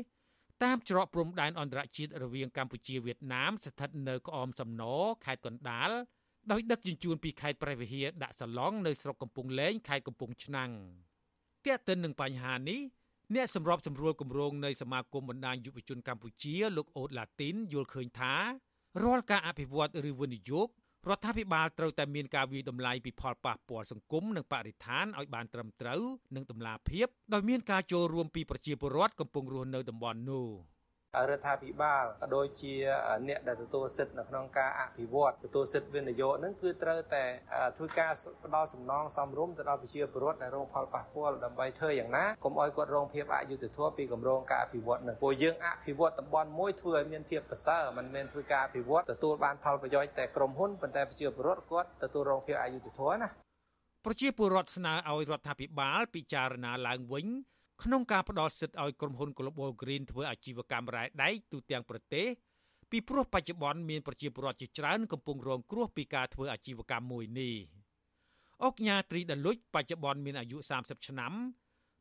[0.64, 4.82] តាមច្រកព្រំដែនអន្តរជាតិរវាងកម្ពុជាវៀតណាមស្ថិតនៅក្អមសំណ
[5.24, 5.90] ខេត្តកណ្ដាល
[6.50, 10.70] ដោយដឹកជញ្ជូនពីខេត្តព្រះវិហារដាក់សាឡុងនៅស្រុកកំពង់លែងខេត្តកំពង់ឆ្នាំង
[11.64, 12.80] ទាក់ទិននឹងបញ្ហានេះ
[13.34, 18.34] អ្នកសម្របសម្រួលគម្រោងនៃសមាគមបណ្ដាញយុវជនកម្ពុជាលោកអូតឡាទីនយល់ឃើញថា
[19.02, 20.68] រាល់ការអភិវឌ្ឍឬវិនិយោគ
[21.10, 26.02] រដ្ឋាភិបាលត្រូវតែមានការវិយតម្លៃពីផលប៉ះពាល់សង្គមនិងបរិស្ថានឲ្យបានត្រឹមត្រូវ
[26.36, 30.48] និងតម្លាភាពដោយមានការចូលរួមពីប្រជាពលរដ្ឋកំពុងរស់នៅតំបន់នោះ។
[31.30, 32.74] រដ្ឋាភិបាលក៏ដូចជា
[33.28, 37.24] អ្នកដែលទទួលសិទ្ធិនៅក្នុងការអភិវឌ្ឍទទួលសិទ្ធិវិនិយោគហ្នឹងគឺត្រូវតែ
[37.76, 38.12] ធ្វើការ
[38.44, 53.28] ផ្ដល់សំណងសមរម្យទៅដល់ប្រជាពលរដ្ឋដែលរងផលប៉ះពាល់ដើម្បីធ្វើយ៉ាងណាកុំឲ្យគាត់រងភាពអយុត្តិធម៌ពីគម្រោងការអភិវឌ្ឍហ្នឹងព្រោះយើងអភិវឌ្ឍតំបន់មួយធ្វើឲ្យមានភាពប្រសើរមិនមែនធ្វើការអភិវឌ្ឍទទួលបានផលប្រយោជន៍តែក្រុមហ៊ុនប៉ុន្តែប្រជាពលរដ្ឋគាត់ទទួលរងភាពអយុត្តិធម៌ណា
[54.06, 57.26] ប្រជាពលរដ្ឋស្នើឲ្យរដ្ឋាភិបាលពិចារណាឡើងវិញ
[57.82, 62.26] ក្នុងការផ្ដល់សិទ្ធិឲ្យក្រុមហ៊ុន Global Green ធ្វើអាជីវកម្មរ៉ែដែកទូទាំងប្រទេស
[62.90, 67.56] ពីព្រោះបច្ចុប្បន្នមានប្រជាពលរដ្ឋជាច្រើនកំពុងរងគ្រោះពីការធ្វើអាជីវកម្មមួយនេះ
[68.64, 71.32] អុកញ៉ាត្រីដលុចបច្ចុប្បន្នមានអាយុ30ឆ្នាំ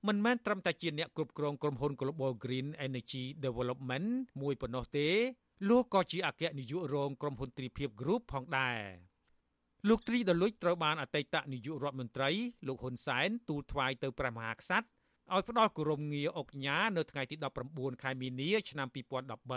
[0.07, 4.07] មិនមែនត្រឹមតែជាអ្នកគ្រប់គ្រងក្រុមហ៊ុន Global Green Energy Development
[4.41, 5.07] មួយប៉ុណ្ណោះទេ
[5.69, 8.79] លោកក៏ជាអគ្គនាយករងក្រុមហ៊ុនទ្រីភិប Group ផងដែរ
[9.89, 12.29] លោកទ្រីដលុចត្រូវបានអតីតនាយករដ្ឋមន្ត្រី
[12.67, 14.87] លោកហ៊ុនសែនទូលថ្វាយទៅព្រះមហាក្សត្រ
[15.35, 17.35] ឲ្យផ្ដល់គោរមងារអុកញ៉ានៅថ្ងៃទី
[17.69, 18.87] 19ខែមីនា ឆ្នាំ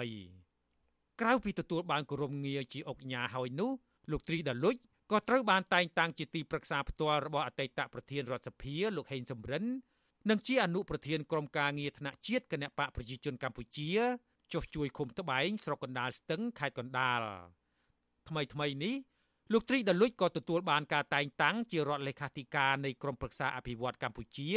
[0.04, 3.70] 2013ក្រៅពីទទួលបានគោរមងារជាអុកញ៉ាហើយនោះ
[4.10, 4.74] លោកទ្រីដាលុច
[5.10, 9.64] ក៏ត្រូវបានតែងតាំងជាទីប្រឹក្សាផ្ទាល់របស់អតីតប្រធានរដ្ឋសភាលោកហេងសំរិន
[10.30, 13.90] និងជាអនុប្រធានក្រុមការងារថ្នាក់ជាតិគណៈបកប្រជាជនកម្ពុជា
[14.52, 17.20] ចុះជួយឃុំត្បែងស្រុកកណ្ដាលស្ទឹងខេត្តកណ្ដាល
[18.28, 18.94] ថ្មីថ្មីនេះ
[19.52, 24.50] លោកត្រីដាលុចក៏ទទួលបានការតែងតាំងជារដ្ឋលេខាធិការនៃក្រមប្រឹក្សាអភិវឌ្ឍកម្ពុជា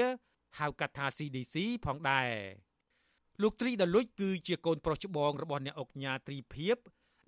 [0.59, 1.55] ហៅកាត់ថា CDC
[1.85, 2.29] ផងដែរ
[3.41, 6.77] លោកត្រីដាលុចគឺជាកូនប្រុសច្បងរបស់អ្នកអុកញ៉ាត្រីភិប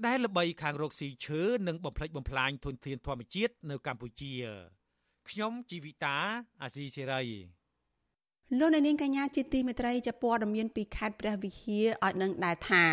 [0.05, 4.34] ដែលល្បីខាងរកស៊ីឈើនិងបំផ្លិចបំផ្លាញធនធានធម្មជាតិនៅកម្ពុជា
[5.29, 6.17] ខ្ញុំជីវិតា
[6.62, 7.23] អាស៊ីសេរី
[8.60, 12.84] លោកនាងកញ្ញាជាទីមេត្រីជាព័ត៌មានពីខេត្តព្រះវិហារឲ្យនឹងដែរថា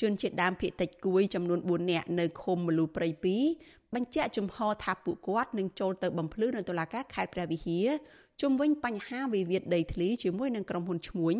[0.00, 3.08] ជនជាតិដើមភាគតិចគួយចំនួន4នាក់នៅឃុំមលូព្រៃ
[3.52, 7.88] 2បញ្ជាក់ជំហរថាពួកគាត់នឹងចូលទៅបំភ្លឺនៅតុលាការខេត្តព្រះវិហារ
[8.42, 11.36] ជុំវិញបញ្ហាវិវាទដីធ្លីជាមួយនឹងក្រុមហ៊ុនឈ្មួញ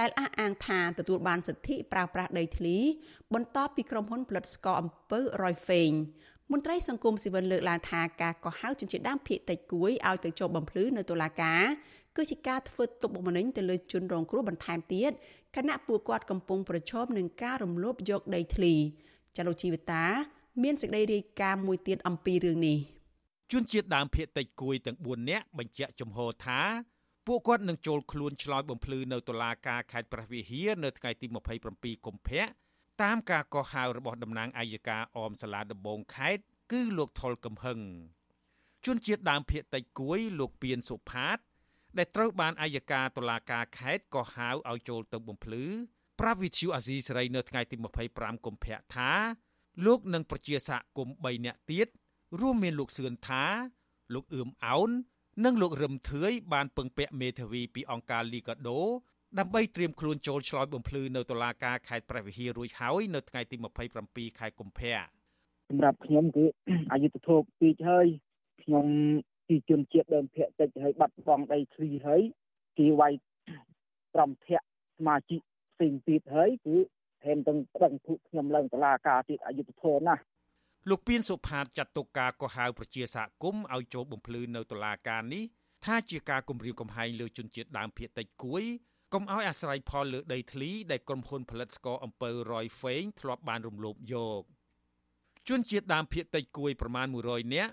[0.00, 2.76] ដែលអះអាងថាទទួលបានសិទ្ធិប្រើប្រាស់ដីធ្លី
[3.34, 5.90] បន្ទាប់ពីក្រុមហ៊ុនផលិតស្ករអំពៅរយហ្វេង
[6.52, 11.62] មន្ត្រីសង្គមស៊ីវិលលើកឡើងថាការកោះហៅជនជាតិដើមភាគតិចគួយឲ្យទៅចូលបំភ្លឺនៅតុលាការ
[12.16, 15.12] គឺជាការធ្វើទុកបុកម្នេញទៅលើជនរងគ្រោះបន្ថែមទៀត
[15.56, 18.74] ខណៈពួកគាត់កំពុងប្រឈមនឹងការរំលោភយកដីធ្លី
[19.36, 20.04] ចលនាជីវតា
[20.62, 22.95] មានសេចក្តីរាយការណ៍មួយទៀតអំពីរឿងនេះ
[23.52, 26.60] ជនជាតិដើមភាគតិចគួយទាំង4នាក់បញ្ជាក់ចំហថា
[27.26, 31.26] ពួកគាត់នឹងចូលខ្លួនឆ្លើយបំភ្លឺនៅតុលាការខេត្តព្រះវិហារនៅថ្ងៃទី
[31.66, 32.42] 27កុម្ភៈ
[33.02, 37.80] តាមការកោះហៅរបស់តំណាងអัยការអមសាលាដំបងខេត្តគឺលោកថុលកំហឹង
[38.86, 41.38] ជនជាតិដើមភាគតិចគួយលោកពៀនសុផាត
[41.98, 45.64] ដែលត្រូវបានអัยការតុលាការខេត្តកោះហៅឲ្យចូលទៅបំភ្លឺ
[46.20, 47.76] ប្រាប់វិទ្យុអាស៊ីសេរីនៅថ្ងៃទី
[48.10, 49.10] 25កុម្ភៈថា
[49.86, 51.88] លោកនិងប្រជាសហគមន៍3នាក់ទៀត
[52.40, 53.44] រួមមានលោកសឿនថា
[54.14, 54.90] លោកអឿមអោន
[55.44, 58.80] និងលោករឹមធឿយបានពឹងពាក់មេធាវីពីអង្គការលីកាដូ
[59.38, 63.56] ដើម្បីត្រៀមខ្លួនចូលឆ្លើយបំភ្លឺនៅតុលាការខេត្តព្រះវិហាររួចហើយនៅថ្ងៃទី
[64.02, 64.98] 27ខែកុម្ភៈ
[65.68, 66.44] សម្រាប់ខ្ញុំគឺ
[66.92, 68.06] អយុធធម៌ពីរហើយ
[68.62, 68.86] ខ្ញុំ
[69.48, 72.22] ជាជនជាតិដើមភាគតិចហើយបាត់បង់ដីធ្លីហើយ
[72.78, 73.12] គេវាយ
[74.14, 74.62] ក្រមភៈស
[75.08, 75.40] មាជិក
[75.74, 76.76] ផ្សេងទៀតហើយគឺ
[77.24, 80.22] ហេមទាំងប្រឹងភុខ្ញុំឡើងតឡាការទៀតអយុធធម៌ណាស់
[80.90, 85.44] លោកពៀនសុផាតចាត់ទុកការកោះហៅប្រជាសហគមន៍ឲ្យចូលបំភ្លឺនៅតុលាការនេះ
[85.84, 88.64] ថាជាការគំរាមកំហែងលើជនជាតិដើមភាគតិចគួយ
[89.12, 94.42] កុំឲ្យអាស្រ័យផលលើដីធ្លីដែលក្រុមហ៊ុនផលិតស្ករអំពៅរយហ្វេងធ្លាប់បានរំលោភយក
[95.48, 97.72] ជនជាតិដើមភាគតិចគួយប្រមាណ100នាក់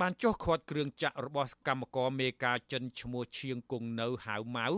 [0.00, 4.68] បានចុះខាត់គ្រឿងចាក់របស់កម្មករមេការចិនឈ្មោះឈៀងគង់នៅហៅម៉ៅ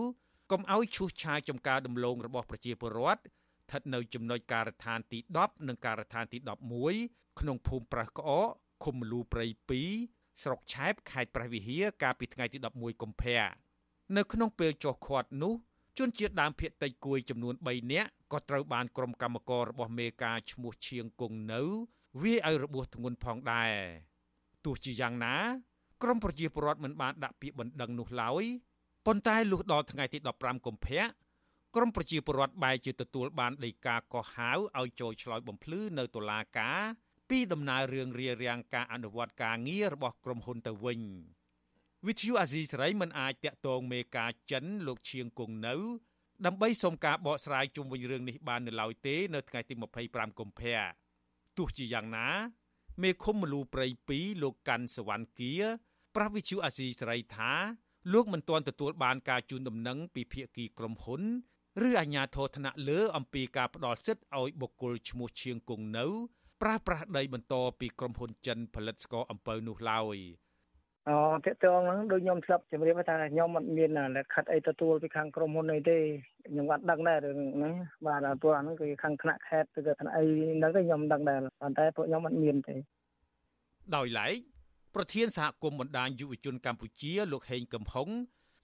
[0.51, 8.49] កុំឲ្យឈូសឆាយចំការដំឡូងរបស់ប្រជាពលរដ្ឋស្ថិតនៅចំណុចការដ្ឋានទី10និងការដ្ឋានទី11 ក្នុងភូមិប្រះក្អក
[8.85, 9.47] ឃុំមលូព្រៃ
[9.93, 13.45] 2ស្រុកឆែបខេត្តព្រះវិហារកាលពីថ្ងៃទី11កុម្ភៈ
[14.17, 15.55] នៅក្នុងពេលចុះឃាត់នោះ
[15.99, 21.61] ជនជាតិដើមភាគតិចគួយចំនួន3នាក់ក៏ត្រូវបានក្រុមកម្មកររបស់មេការឈ្មោះឈៀងគង់នៅ
[22.23, 23.73] វាយឲ្យរបួសធ្ងន់ផងដែរ
[24.65, 25.37] ទោះជាយ៉ាងណា
[26.03, 28.45] ក្រមប្រជាពលរដ្ឋមិនបានដាក់ពាក្យបណ្ដឹងនោះឡើយ
[29.07, 31.03] ប៉ុន្តែលុះដល់ថ្ងៃទី15កុម្ភៈ
[31.75, 36.81] ក្រមប្រជាពលរដ្ឋបែរជាទទួលបានដីកាកោះហៅឲ្យចូលឆ្លើយបំភ្លឺនៅតុលាការ
[37.31, 41.01] ពីដំណើររឿងរារាំងការអនុវត្តការងាររបស់ក្រុមហ៊ុនទៅវិញ
[42.07, 45.75] វិទ្យុអាស៊ីសេរីមិនអាចតាក់ទងមេការចិនលោកឈៀងគង់នៅ
[46.47, 49.75] ដើម្បីសុំការបកស្រាយជុំវិញរឿងនេះបាននៅឡើយទេនៅថ្ងៃទី
[50.07, 50.79] 25កុម្ភៈ
[51.57, 52.29] ទោះជាយ៉ាងណា
[53.03, 55.55] មេឃុំមលូព្រៃ2លោកកាន់សវណ្ណគា
[56.17, 57.53] ប្រះវិទ្យុអាស៊ីសេរីថា
[58.13, 61.23] លោកមិនទាន់ទទួលបានការជូនដំណឹងពីភាគីក្រុមហ៊ុន
[61.87, 66.07] ឬអាជ្ញាធរថ្នាក់លើអំពីការផ្ដល់សិទ្ធិឲ្យបុគ្គលឈ្មោះឈៀងគង់នៅ
[66.63, 70.19] ប្រើប្រាស់ដីបន្តពីក្រុមហ៊ុនចិនផលិតស្ករអំពៅនោះឡើយ
[71.09, 75.99] អូតើតើហ្នឹងដូចខ្ញុំស្លាប់ជម្រាបថាខ្ញុំមិនមានលក្ខខណ្ឌអីទទួលពីខាងក្រុមហ៊ុនអីទេ
[76.49, 77.75] ខ្ញុំអត់ដឹងដែររឿងហ្នឹង
[78.07, 80.25] បាទព្រោះអាហ្នឹងគឺខាងថ្នាក់ខេត្តឬក៏ថ្នាក់អី
[80.59, 82.75] ហ្នឹងទេខ្ញុំមិនដឹងដែរប៉ុន្តែពួកខ្ញុំអត់មានទេ
[83.97, 84.35] ដោយឡែក
[84.95, 88.09] ប្រធានសហគមន៍បណ្ដាញយុវជនកម្ពុជាលោកហេងកំហុង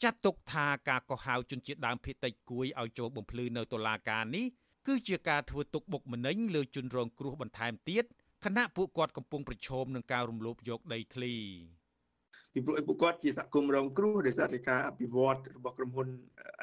[0.02, 4.46] ចាត់ទុកថាការកោះហៅជនជាតិដើមភាគតិចគួយឲ្យចូលបំភ្លឺនៅតុលាការនេះ
[4.86, 8.04] គឺជាការធ្វើទុកបុកម្នេញលើជនរងគ្រោះបន្ថែមទៀត
[8.44, 11.34] ខណៈពួកគាត់កំពុងប្រឈមនឹងការរំលោភយកដីធ្លី
[12.52, 16.08] ពីព្រោះពួកគាត់ជាសហគមន៍រងគ្រោះដោយសារតែការអភិវឌ្ឍរបស់ក្រុមហ៊ុន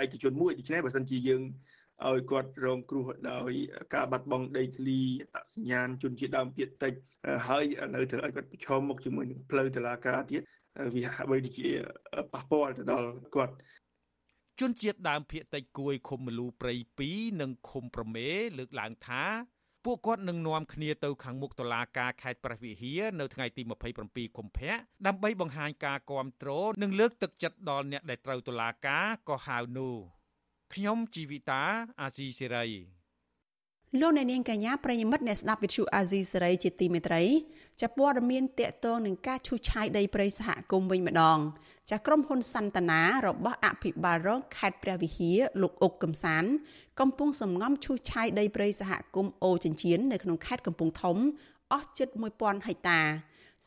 [0.03, 1.41] ឯកជនមួយដូច្នេះបើសិនជាយើង
[2.07, 3.51] ឲ្យគាត់រងគ្រោះដោយ
[3.95, 4.99] ការបាត់បង់ដីធ្លី
[5.33, 6.93] អត្តសញ្ញាណជនជាតិដើមភាគតិច
[7.47, 10.41] ហើយនៅត្រូវឲ្យគាត់ប្រឈមមុខជាមួយនឹងផ្លូវតុលាការទៀត
[10.95, 11.69] វាហាក់បីដូចជា
[12.33, 13.55] ប៉ះពាល់ទៅដល់គាត់
[14.59, 16.73] ជនជាតិដើមភាគតិចគួយឃុំមលូព្រៃ
[17.07, 19.23] 2និងឃុំប្រមេ លើកឡើងថា
[19.85, 23.61] ពួកគាត់នឹងនាំគ្នាទៅខាងមុខតុលាការខេត្តព្រះវិហារនៅថ្ងៃទី
[23.99, 24.73] 27កុម្ភៈ
[25.07, 26.49] ដើម្បីបង្ហាញការគាំទ្រ
[26.83, 29.95] និងលើកទឹកចិត្តដល់អ្នកដែលត្រូវតុលាការក៏ហៅនោះ
[30.73, 31.63] ខ្ញុំជីវិតា
[32.01, 32.67] អាស៊ីសេរី
[34.01, 37.23] លោកអ្នកនាងកញ្ញាប្រិយមិត្តអ្នកស្ដាប់វិទ្យុអាស៊ីសេរីជាទីមេត្រី
[37.81, 41.39] ចាព័ត៌មានតកតងនឹងការឈូសឆាយដីព្រៃសហគមន៍វិញម្ដង
[41.89, 46.43] ចាក្រុមហ៊ុនសន្តានារបស់អភិបាលរងខេត្តព្រះវិហារលោកអុកកំសាន
[46.99, 51.17] កំពុងសំងំឈូសឆាយដីព្រៃសហគមន៍អូចិញ្ចៀននៅក្នុងខេត្តកំពង់ធំ
[51.73, 52.99] អស់ជិត1000ហិកតា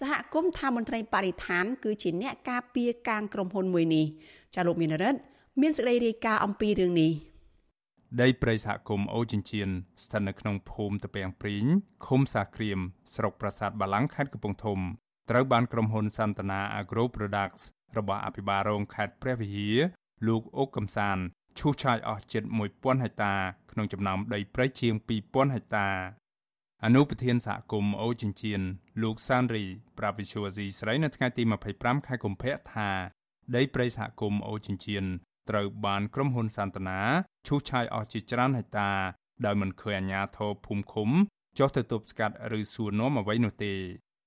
[0.00, 4.06] សហគមន៍ថាមន្ត្រីបរិស្ថាន គឺជាអ្នកការពារកាងក្រុមហ៊ុនមួយនេះ
[4.54, 5.20] ចាលោកមានរិទ្ធ
[5.60, 7.12] មានសេចក្តីរាយការណ៍អំពីរឿងនេះ
[8.22, 9.68] ដីព្រៃសហគមន៍អូចិញ្ចៀន
[10.04, 11.64] ស្ថិតនៅក្នុងភូមិតពាំងព្រីង
[12.06, 12.78] ឃុំសាក្រៀម
[13.14, 14.78] ស្រុកប្រាសាទបាឡាំងខេត្តកំពង់ធំ
[15.30, 17.62] ត្រូវបានក្រុមហ៊ុនសន្តានា Agro Products
[17.98, 19.78] របស់អភិបាលរងខេត្តព្រះវិហារ
[20.28, 21.18] លោកអុកកំសាន
[21.58, 22.42] ឈូសឆាយអស់ជិត
[22.74, 23.34] 1000ហិកតា
[23.72, 25.88] ក្នុងចំណោមដីព្រៃជាង2000ហិកតា
[26.84, 28.60] អនុប្រធានសហគមន៍អូចិញ្ចៀន
[29.02, 29.64] លោកសានរី
[29.98, 31.42] ប្រាវិឈូអាស៊ីស្រីនៅថ្ងៃទី
[31.74, 32.88] 25ខែកុម្ភៈថា
[33.56, 35.04] ដីព្រៃសហគមន៍អូចិញ្ចៀន
[35.50, 37.00] ត្រូវបានក្រុមហ៊ុនសន្តានា
[37.46, 38.90] ឈូសឆាយអស់ជាច្រើនហិកតា
[39.46, 41.08] ដោយមិនឃើញអាជ្ញាធរភូមិឃុំ
[41.58, 43.74] ចុះទៅទប់ស្កាត់ឬសួរនាំអ្វីនោះទេ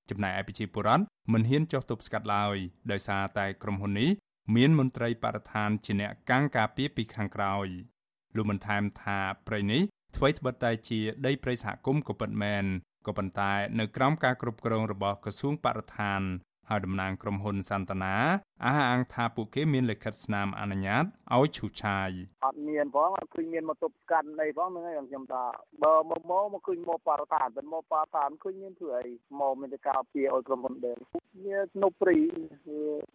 [0.10, 2.58] ចំណែកឯប្រជាពលរដ្ឋមិនហ៊ានចុះទប់ស្កាត់ឡើយ
[2.92, 4.10] ដោយសារតែក្រុមហ៊ុននេះ
[4.56, 7.68] មានមន្ត្រីបរិស្ថានជាអ្នកកាំងការពារពីខាងក្រោយ
[8.36, 9.82] លោកបានថែមថាព្រៃនេះ
[10.16, 12.66] អ្វីត្បិតតែជាដីព្រៃសហគមន៍ក៏ពិតមែន
[13.08, 16.22] ក៏ប៉ុន្តែនៅក្រោមការគ្រប់គ្រងរបស់ក្រសួងបរិស្ថាន
[16.70, 18.16] ហើយតំណាងក្រុមហ៊ុនសន្តានា
[18.66, 22.10] អះអាងថាពួកគេមានលិខិតស្នាមអនុញ្ញាតឲ្យឈូសឆាយ
[22.46, 25.44] អត់មានផងអត់ឃើញមានមកទប់ស្កាត់អីផងហ្នឹងហើយខ្ញុំថា
[25.84, 29.06] បើមកមកមកឃើញមកបរិស្ថានមិនមកបរិស្ថានឃើញមានធ្វើអី
[29.40, 30.98] មកមានតែការពារឲ្យក្រុមហ៊ុនដែរ
[31.46, 32.18] វានៅព្រី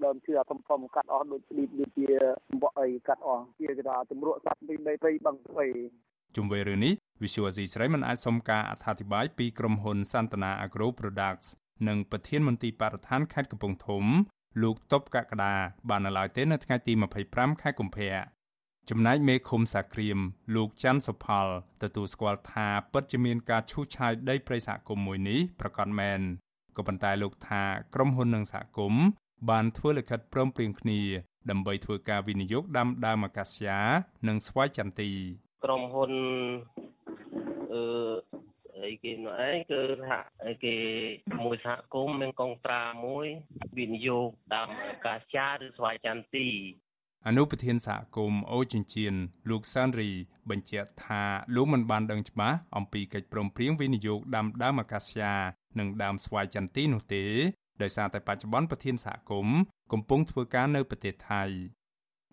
[0.05, 2.09] ដើមឈើអាធំធំកាត់អស់ដូចដូចដូចជា
[2.63, 5.67] បក់អីកាត់អស់ជាគេថាទម្រក់សត្វពីដីព្រៃបឹងព្រៃ
[6.37, 11.49] ជុំវិញរឿងនេះ Visual Asia ស្រីមិនអាចសុំការអធិប្បាយពីក្រុមហ៊ុនសន្តានា Agro Products
[11.89, 14.05] និងប្រធានមន្ទីរបរិស្ថានខេត្តកំពង់ធំ
[14.63, 15.55] លោកតបកកដា
[15.89, 16.93] បាននៅឡើយទេនៅថ្ងៃទី
[17.27, 18.13] 25ខែកុម្ភៈ
[18.91, 20.19] ចំណែកមេឃុំសាក្រៀម
[20.55, 21.47] លោកច័ន្ទសុផល
[21.83, 26.21] ទទួលស្គាល់ថាពិតជាមានការឈូសឆាយដីព្រៃសហគមន៍មួយនេះប្រកាសមែន
[26.77, 27.63] ក៏ប៉ុន្តែលោកថា
[27.95, 29.05] ក្រុមហ៊ុននិងសហគមន៍
[29.51, 31.01] បានធ្វើលិខិតព្រមព្រៀងគ្នា
[31.51, 33.79] ដើម្បីធ្វើការវិនិយោគដាំដើមអាកាសយ៉ា
[34.29, 35.11] និងស្វាយចន្ទី
[35.65, 36.13] ក្រុមហ៊ុន
[37.73, 37.83] អឺ
[38.85, 40.19] អីគេនោះឯងគឺថា
[40.65, 40.77] គេ
[41.45, 43.27] មួយសហគមន៍មានកងត្រាមួយ
[43.79, 46.49] វិនិយោគតាមអាកាសចាឬស្វាយចន្ទី
[47.27, 49.15] អនុប្រធានសហគមន៍អូចិញ្ចៀន
[49.51, 50.11] លោកសានរី
[50.51, 51.23] បញ្ជាក់ថា
[51.57, 55.33] លោកមិនបានដឹងច្បាស់អំពីកិច្ចព្រមព្រៀងវិនិយោគដាំដើមអាកាសយ៉ា
[55.79, 57.25] និងដើមស្វាយចន្ទីនោះទេ
[57.83, 59.59] ដោយសារតែបច្ចុប្បន្នប្រធានសហគមន៍
[59.93, 61.43] កំពុងធ្វើការនៅប្រទេសថៃ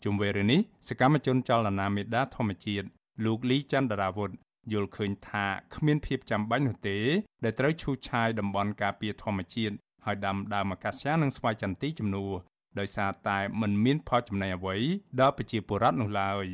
[0.04, 2.88] ជុំវិញរឿងនេះសកម្មជនចលនាមេដាធម្មជាតិ
[3.26, 4.32] លោកលីចន្ទរាវុធ
[4.74, 6.98] យល់ឃើញថាគ្មានភាពចាំបាច់នោះទេ
[7.44, 9.76] ដែលត្រូវឈូសឆាយតំបន់ការពារធម្មជាតិ
[10.06, 12.32] ហើយដាំដើមអាកាសយ៉ានិងស្វាយចន្ទីជំនួស
[12.80, 14.76] ដោយសារតែมันមានផលចំណេញអ្វី
[15.20, 16.46] ដល់ប្រជាពលរដ្ឋនោះឡើយ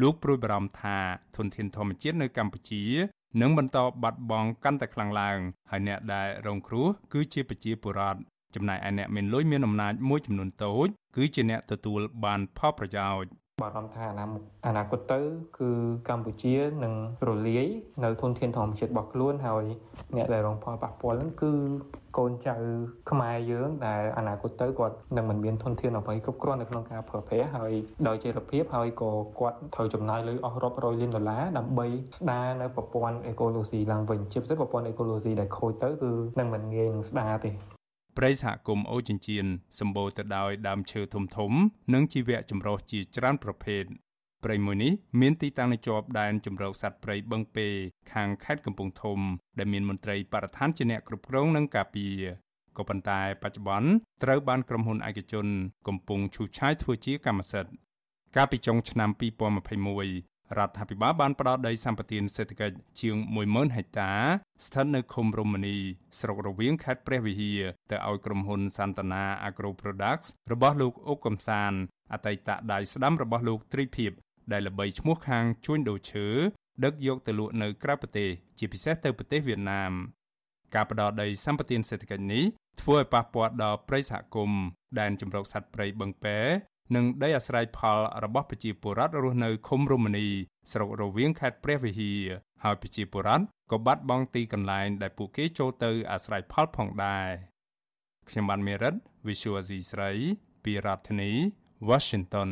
[0.00, 0.98] លោកព្រួយបារម្ភថា
[1.36, 2.84] ធនធានធម្មជាតិនៅកម្ពុជា
[3.40, 5.38] នឹងបន្តបាត់បង់កាន់តែខ្លាំងឡើង
[5.70, 8.20] ហើយអ្នកដែលរងគ្រោះគឺជាប្រជាពលរដ្ឋ
[8.54, 14.04] ចំណែកឯអ្នកមានលុយមានអំណាចមួយចំនួនតូចគឺជាអ្នកទទួលបានផលប្រយោជន៍ បារម្ភថា
[14.66, 15.20] អនាគតទៅ
[15.58, 15.70] គឺ
[16.08, 16.94] កម្ពុជានឹង
[17.28, 17.66] រលាយ
[18.04, 19.64] នៅធនធានធម្មជាតិរបស់ខ្លួនហើយ
[20.16, 21.52] អ្នកដែលរងផលប៉ះពាល់ហ្នឹងគឺ
[22.18, 22.56] កូនចៅ
[23.10, 27.72] ខ្មែរយើងដែលអនាគតទៅគាត់នឹងមិនមានធនធានអ្វីគ្រប់គ្រាន់នៅក្នុងការប្រើប្រាស់ហើយ
[28.08, 31.86] ដោយជារបៀបហើយក៏គាត់ត្រូវចំណាយលុយអស់រាប់រយលានដុល្លារដើម្បី
[32.18, 37.52] ស្ដារនៅប្រព័ន្ធអេកូឡូស៊ីឡើងវិញជាពិសេសប្រព័ន្ធអេកូឡូស៊ីដែលខូចទៅគឺនឹងមិនងាយនឹងស្ដារទេ
[38.16, 39.46] ព្រៃសហគមន៍អូចិញ្ចៀន
[39.78, 41.52] សម្បូរទៅដោយដើមឈើធំធំ
[41.94, 43.84] និងជីវៈចម្រុះជាច្រើនប្រភេទ
[44.44, 47.66] ព្រៃមួយនេះមានទីតាំងនៅជាប់ដែនជម្រកសត្វព្រៃបឹងពេ
[48.12, 49.18] ខាងខេត្តកំពង់ធំ
[49.58, 52.14] ដែលមានមន្ត្រីបរិស្ថានជាអ្នកគ្រប់គ្រងនិងការពារ
[52.76, 53.90] ក៏ប៉ុន្តែបច្ចុប្បន្ន
[54.22, 55.46] ត្រូវបានក្រុមហ៊ុនឯកជន
[55.88, 57.72] កំពុងឈូសឆាយធ្វើជាកម្មសិទ្ធិ
[58.36, 63.16] កាលពីចុងឆ្នាំ2021 រដ្ឋាភិបាលបានផ្ដល់ដីសម្បត្តិសេដ្ឋកិច្ចជាង
[63.50, 64.12] 10000ហិកតា
[64.66, 65.76] ស្ថិតនៅឃុំរមនី
[66.20, 71.72] ស្រុករវៀងខេត្តព្រះវិហារទៅឲ្យក្រុមហ៊ុនសន្តានា Agro Products របស់លោកអុកកំសាន
[72.12, 74.12] អតីតដៃស្ដាំរបស់លោកត្រីភិប
[74.52, 76.28] ដែលល្បីឈ្មោះខាងជួញដូរឈើ
[76.84, 79.92] ដឹកយកទៅលក់នៅក្រៅប្រទេសជាពិសេសទៅប្រទេសវៀតណាម
[80.74, 82.44] ការផ្ដល់ដីសម្បត្តិសេដ្ឋកិច្ចនេះ
[82.80, 84.62] ធ្វើឲ្យប៉ះពាល់ដល់ព្រៃសហគមន៍
[84.98, 86.38] ដែនជម្រកសត្វព្រៃបឹងពែ
[86.94, 90.26] និងដីអាស្រ័យផលរបស់ប្រជាពលរដ្ឋរស់នៅឃុំរមនី
[90.72, 92.24] ស្រុករវៀងខេត្តព្រះវិហារ
[92.64, 97.28] ហើយប្រជាពលរដ្ឋក៏បាត់បង់ទីកន្លែងដែលពួកគេចូលទៅអាស្រ័យផលផងដែរ
[98.28, 98.94] ខ្ញុំបានមេរិត
[99.26, 100.10] Visual C ស្រី
[100.64, 101.30] ពីរដ្ឋធានី
[101.88, 102.50] Washington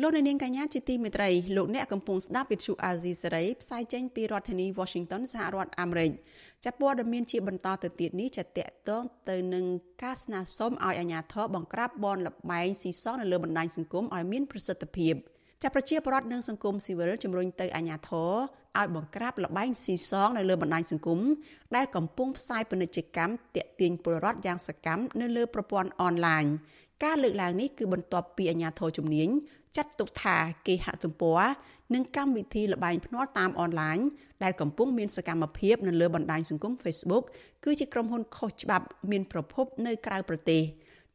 [0.00, 6.10] លោកនាងកញ្ញាជាទីមេត្រីលោកអ្នកកំពុងស្ដាប់វិទ្យុអាស៊ីសេរីផ្សាយចេញពីរដ្ឋធានី Washington សហរដ្ឋអាមេរិក
[6.64, 9.64] ចាប់ព័ត៌មានជាបន្តទៅទៀតនេះចាតកតងទៅនឹង
[10.02, 15.14] ការស្នើសុំឲ្យអាជ្ញាធរបង្ក្រាបបនលបែងស៊ីសងនៅលើបណ្ដាញសង្គមឲ្យមានប្រសិទ្ធភាព
[15.62, 18.32] ចាប់ប្រជាពលរដ្ឋនិងសង្គមស៊ីវិលជំរុញទៅអាជ្ញាធរ
[18.78, 21.20] ឲ្យបង្ក្រាបលបែងស៊ីសងនៅលើបណ្ដាញសង្គម
[21.76, 26.46] ដែលកំពុងផ្សាយពាណិជ្ជកម្មតាក់ទាញពលរដ្ឋយ៉ាងសកម្មនៅលើប្រព័ន្ធអនឡាញ
[27.04, 29.28] ការលើកឡើងនេះគឺបន្ទាប់ពីអាជ្ញាធរជំនាញ
[29.76, 31.40] ចាត់ទុកថាគេហទំព័រ
[31.94, 33.98] និងកម្មវិធីលបែងភ្នាល់តាមអនឡាញ
[34.42, 37.24] ដែលកំពុងមានសកម្មភាពនៅលើបណ្ដាញសង្គម Facebook
[37.64, 40.62] គឺជាក្រុមហ៊ុនខុសច្បាប់មានប្រភពនៅក្រៅប្រទេស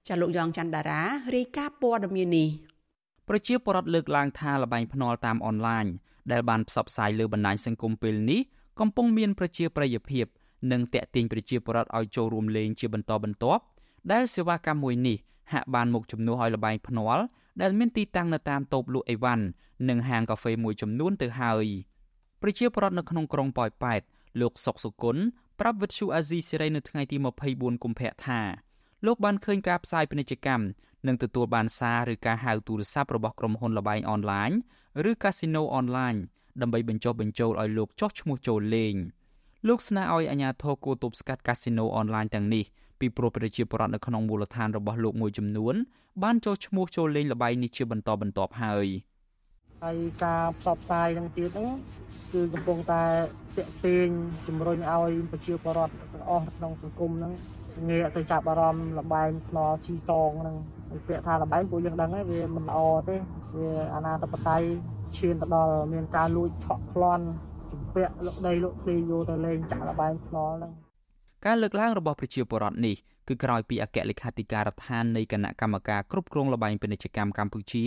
[0.07, 1.01] ចាលោកយ៉ងច័ន្ទដារា
[1.35, 2.49] រាយការណ៍ព័ត៌មាននេះ
[3.29, 5.85] ប្រជាពលរដ្ឋលើកឡើងថាលបែងភ្នាល់តាមអនឡាញ
[6.31, 8.41] ដែលបានផ្សព្វផ្សាយលើបណ្ដាញសង្គមពេលនេះ
[8.79, 10.25] កំពុងមានប្រជាប្រិយភាព
[10.71, 13.63] និងតាក់ទាញប្រជាពលរដ្ឋឲ្យចូលរួមលេងជាបន្តបន្ទាប់
[14.11, 15.17] ដែលសេវាកម្មមួយនេះ
[15.53, 17.25] ហាក់បានមកជំនួសឲ្យលបែងភ្នាល់
[17.61, 19.45] ដែលមានទីតាំងនៅតាមតូបលក់អីវ៉ាន់
[19.89, 21.65] និងហាងកាហ្វេមួយចំនួនទៅហើយ
[22.41, 24.01] ប្រជាពលរដ្ឋនៅក្នុងក្រុងប៉ោយប៉ែត
[24.41, 25.23] លោកសុកសុគន្ធ
[25.59, 27.17] ប្រាប់វិទ្យុអាស៊ីសេរីនៅថ្ងៃទី
[27.49, 28.41] 24កុម្ភៈថា
[29.05, 30.65] លោកបានឃើញការផ្សាយពាណិជ្ជកម្ម
[31.07, 34.51] និងទទួលបានសារឬការហៅទូរស័ព្ទរបស់ក្រុមហ៊ុនលបែងអនឡាញ
[35.09, 36.15] ឬកាស៊ីណូអនឡាញ
[36.61, 38.95] ដើម្បីបញ្ចុះបញ្ចូលឲ្យលោកចុះឈ្មោះចូលលេង
[39.67, 42.65] លោកស្នើឲ្យអាជ្ញាធរគួរទប់ស្កាត់កាស៊ីណូអនឡាញទាំងនេះ
[42.99, 45.75] ពីព្រោះប្រជាពលរដ្ឋនៅក្នុងមូលដ្ឋានរបស់លោកមួយចំនួន
[46.23, 48.87] បានចុះឈ្មោះចូលលេងល្បែងនេះជាបន្តបន្ទាប់ហើយ
[49.83, 51.69] ហើយការផ្សព្វផ្សាយនឹងទៀតហ្នឹង
[52.33, 53.03] គឺកំពុងតែ
[53.57, 54.07] តាក់ទាញ
[54.47, 57.33] ជំរុញឲ្យប្រជាពលរដ្ឋទាំងអស់ក្នុងសង្គមហ្នឹង
[57.89, 60.55] ងាកទៅចាប់អារម្មណ៍លបែងខ្នល់ឈីសងហ្នឹង
[61.07, 63.15] ពាក្យថាលបែងពួកយើងដឹងហើយវាមិនល្អទេ
[63.57, 64.67] វាអាណាធិបតេយ្យ
[65.17, 67.25] ឈានទៅដល់មានការលួចឆក់ប្លន់
[67.71, 70.73] ជំពាក់លុកដីលុកធ្លីយកទៅលេងចាក់លបែងខ្នល់ហ្នឹង
[71.45, 72.95] ការលើកឡើងរបស់ប្រជាពលរដ្ឋនេះ
[73.27, 77.83] គឺក្រោយពីអគ្គលេខាធិការដ្ឋាននៃគណៈកម្មការគ្រប់គ្រងលបែងពាណិជ្ជកម្មកម្ពុជា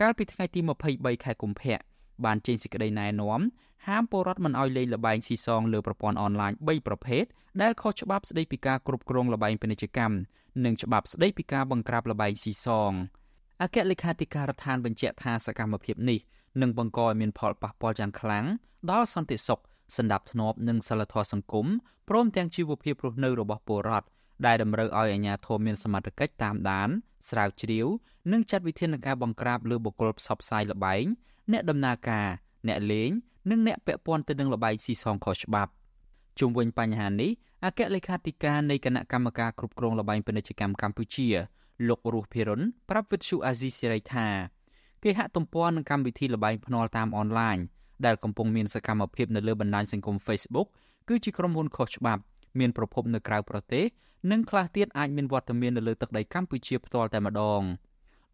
[0.00, 0.60] កាលពីថ្ងៃទី
[0.92, 1.76] 23ខែកុម្ភៈ
[2.24, 3.40] បានចេញសេចក្តីណែនាំ
[3.86, 7.24] ហាមពលរដ្ឋមិនឲ្យលេងលបែងស៊ីសងលើប្រព័ន្ធអនឡាញ3ប្រភេទ
[7.62, 10.16] ដែលខុសច្បាប់ស្តីពីការគ្រប់គ្រងលបែងពាណិជ្ជកម្ម
[10.64, 12.92] និងច្បាប់ស្តីពីការបង្ក្រាបលបែងស៊ីសង
[13.62, 16.18] អគ្គលេខាធិការដ្ឋានបញ្ជាក់ថាសកម្មភាពនេះ
[16.62, 18.44] នឹងបង្កឲ្យមានផលប៉ះពាល់យ៉ាងខ្លាំង
[18.90, 19.60] ដល់សន្តិសុខ
[19.96, 21.66] សណ្ដាប់ធ្នាប់និងសិលធម៌សង្គម
[22.08, 24.06] ព្រមទាំងជីវភាពរស់នៅរបស់ពលរដ្ឋ
[24.46, 26.88] ដែលតម្រូវឲ្យអាជ្ញាធរមានសមត្ថកិច្ចតាមដាន
[27.28, 27.86] ស្រាវជ្រាវ
[28.32, 31.04] និងចាត់វិធានការបង្ក្រាបលើបុគ្គលផ្សព្វផ្សាយល្បែង
[31.52, 32.28] អ្នកដំណើរការ
[32.68, 33.10] អ្នកលេង
[33.50, 35.72] និងអ្នកពាក់ព័ន្ធទៅនឹងល្បែងស៊ីសងខុសច្បាប់
[36.38, 37.30] ជុំវិញបញ្ហានេះ
[37.64, 41.28] អគ្គលេខាធិការនៃគណៈកម្មការគ្រប់គ្រងល្បែងពាណិជ្ជកម្មកម្ពុជា
[41.88, 44.28] លោករស់ភិរុនប្រាប់វិទ្យុអាស៊ីសេរីថា
[45.02, 47.58] គេហទំព័រនឹងកម្មវិធីល្បែងភ្នាល់តាមអនឡាញ
[48.06, 50.68] ដែលកំពុងមានសកម្មភាពនៅលើបណ្ដាញសង្គម Facebook
[51.08, 52.22] គឺជាក្រុមហ៊ុនខុសច្បាប់
[52.58, 53.84] មានប្រភពនៅក្រៅប្រទេស
[54.30, 57.62] និងខ្លះទៀតអាចមានវត្តមាននៅលើទឹកដីកម្ពុជាផ្ទាល់តែម្ដង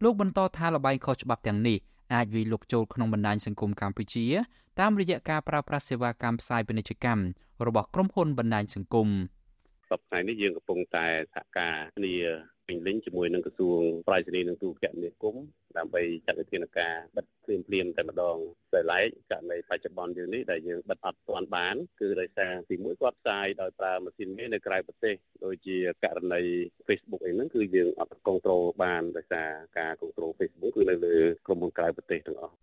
[0.03, 1.77] លោកបន្តថាលបែងខុសច្បាប់ទាំងនេះ
[2.13, 4.25] អាចវាយលុកចូលក្នុងបណ្ដាញសង្គមកម្ពុជា
[4.79, 7.23] តាមរយៈការប្រើប្រាស់សេវាកម្មផ្សាយពាណិជ្ជកម្ម
[7.67, 9.07] របស់ក្រុមហ៊ុនបណ្ដាញសង្គម
[9.89, 12.15] សប្តាហ៍នេះយើងកំពុងតែសហការគ្នា
[12.67, 15.43] ពេញលេញជាមួយនឹងក្រសួងប្រាយសនីនិងទូរគមនាគមន៍
[15.77, 18.37] ដើម្បីចាត់វិធានការបិទភ្លាមភ្លាមតែម្ដង
[18.73, 26.41] តែឡែកករណីបច្ចុប្បន្នយើងនេះដែលយើងបិទអត់ទាន់បានគឺដោយសារទីមួយគាត់ផ្សាយដោយប្រើម៉ាស៊ីនមេនៅក្រៅប្រទេសដូចជាករណី
[26.87, 32.55] Facebook អីហ្នឹងគឺយើងអត់គ្រប់គ្រងបានដោយសារការគ្រប់គ្រង Facebook គឺនៅលើក្រុមហ៊ុនក្រៅប្រទេសទាំងអស់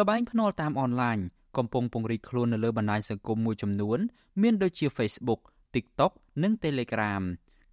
[0.00, 1.18] លបែងភ្នាល់តាមអនឡាញ
[1.58, 3.98] កំពុងពង្រីកខ្លួននៅលើបណ្ដាញសង្គមមួយចំនួន
[4.42, 5.40] មានដូចជា Facebook
[5.74, 6.12] TikTok
[6.42, 7.22] និង Telegram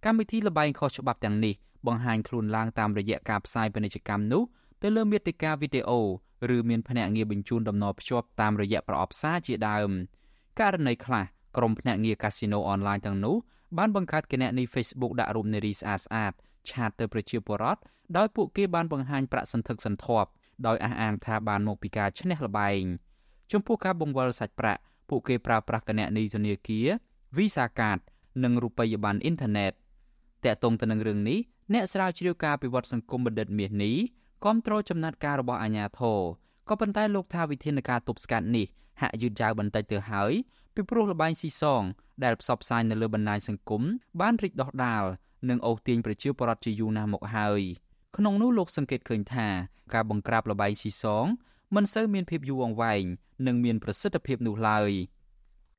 [0.04, 1.54] កម្មវិធីលបែងខុសច្បាប់ទាំងនេះ
[1.86, 4.42] បង្ហាញខ្លួនឡើងតាមរយៈការផ្សាយពាណិជ្ជកម្មនោះ
[4.82, 6.00] ទៅលើមាតិកាវីដេអូ
[6.56, 9.90] ឬមានភ្នាក់ងារបញ្ជូនដំណរភ្ជាប់តាមរយៈប្រអប់សារជាដើម
[10.60, 11.24] ករណីខ្លះ
[11.56, 13.36] ក្រុមភ្នាក់ងារកាស៊ីណូអនឡាញទាំងនោះ
[13.78, 16.32] បានបង្កើតគណនី Facebook ដាក់រូបនារីស្អាតស្អាត
[16.70, 17.80] ឆាតទៅប្រជាពលរដ្ឋ
[18.16, 20.28] ដោយពួកគេបានបង្ហាញប្រាក់សន្ធឹកសន្ធាប់
[20.66, 22.82] ដោយអះអាងថាបានមកពីការឈ្នះល្បែង
[23.52, 26.86] ចំពោះការបង្វិលសាច់ប្រាក់ពួកគេប្រើប្រាស់គណនីធនាគារ
[27.36, 28.00] Visa Card
[28.44, 29.72] និងរូបិយប័ណ្ណអ៊ីនធឺណិត
[30.44, 31.38] តកតងទៅនឹងរឿងនេះ
[31.72, 33.96] អ្នកស្រាវជ្រាវការពិវត្តសង្គមបណ្ឌិតមាសនេះ
[34.44, 36.20] គាំទ្រចំណាត់ការរបស់អាជ្ញាធរ
[36.68, 38.66] ក៏ប៉ុន្តែលោកថាវិធានការទប់ស្កាត់នេះ
[39.00, 40.32] ហាក់យឺតយ៉ាវបន្តិចទៅហើយ
[40.74, 41.82] ពីព្រោះលបែងស៊ីសង
[42.24, 43.82] ដែលផ្សព្វផ្សាយនៅលើបណ្ដាញសង្គម
[44.20, 45.04] បានរីកដុះដាល
[45.48, 47.60] និងអូសទាញប្រជាពលរដ្ឋជាយូរណាស់មកហើយ
[48.16, 49.48] ក្នុងនោះលោកសង្កេតឃើញថា
[49.94, 51.26] ការបង្ក្រាបលបែងស៊ីសង
[51.74, 53.04] មិនសូវមានភាពយូរអង្វែង
[53.46, 54.90] និងមានប្រសិទ្ធភាពនោះឡើយ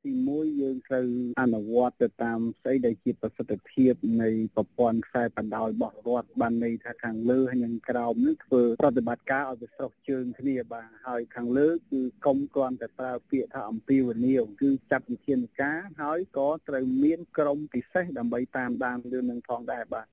[0.04, 1.08] ទី1យើងត្រូវ
[1.42, 20.06] អនុវត្តទៅតាមស្អីដែលជាប្រសិទ្ធភាពនៃប្រព័ន្ធខ្សែបណ្ដោយរបស់រដ្ឋបានន័យថាខាងលើហើយនិងក្រោមនឹងធ្វើប្រតិបត្តិការឲ្យវាស្រុះជើងគ្នាបាទហើយខាងលើគឺកុំគ្រាន់តែប្រើពាក្យថាអំពាវនាវគឺចាត់វិធានការហើយក៏ត្រូវមានក្រុមពិសេសដើម្បីតាមដានរឿងនឹងផងដែរបាទ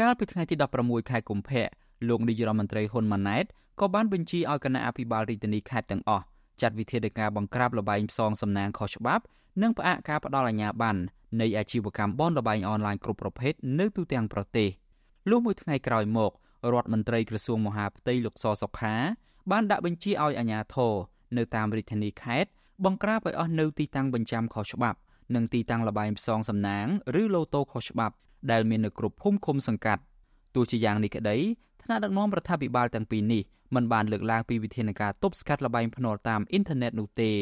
[0.00, 0.54] កាលពីថ្ងៃទី
[0.84, 1.66] 16ខែកុម្ភៈ
[2.08, 3.44] លោកនាយរដ្ឋមន្ត្រីហ៊ុនម៉ាណែត
[3.80, 6.24] ក៏បានបញ្ជាឲ្យគណៈអភិបាលរាជធានីខេត្តទាំងអស់
[6.62, 9.24] ចាត់វិធានការបង្ក្រាបលបែងផ្សងសំណាងខុសច្បាប់
[9.62, 11.00] និងផ្អាកការផ្ដល់អាជ្ញាប័ណ្ណ
[11.40, 14.68] នៃអាជីវកម្មបនលបែងអនឡាញគ្រប់ប្រភេទនៅទូទាំងប្រទេស
[15.30, 16.30] លុះមួយថ្ងៃក្រោយមក
[16.72, 18.94] រដ្ឋមន្ត្រីក្រសួងមហាផ្ទៃលោកសសុខា
[19.50, 20.92] បានដាក់បញ្ជាឲ្យអាជ្ញាធរ
[21.36, 22.50] នៅតាមរាជធានីខេត្ត
[22.84, 24.98] បង្ក្រាបឲ្យអស់នៅទីតាំងបញ្ចាំខុសច្បាប់
[25.34, 26.86] និងទីតាំងលបែងផ្សងសំណាង
[27.20, 28.14] ឬឡូតូខុសច្បាប់
[28.50, 30.02] ដែលមាននៅគ្រប់ភូមិឃុំសង្កាត់
[30.54, 31.36] ទោះជាយ៉ាងនេះក្តី
[31.82, 33.42] ថ្នាក់ដឹកនាំរដ្ឋាភិបាលទាំងពីរនេះ
[33.74, 37.32] មិនបានលើកឡើងពីវិធានការទប់ស្កាត់លបែងភ្នាល់តាមអ៊ីនធឺណិតនោះទេ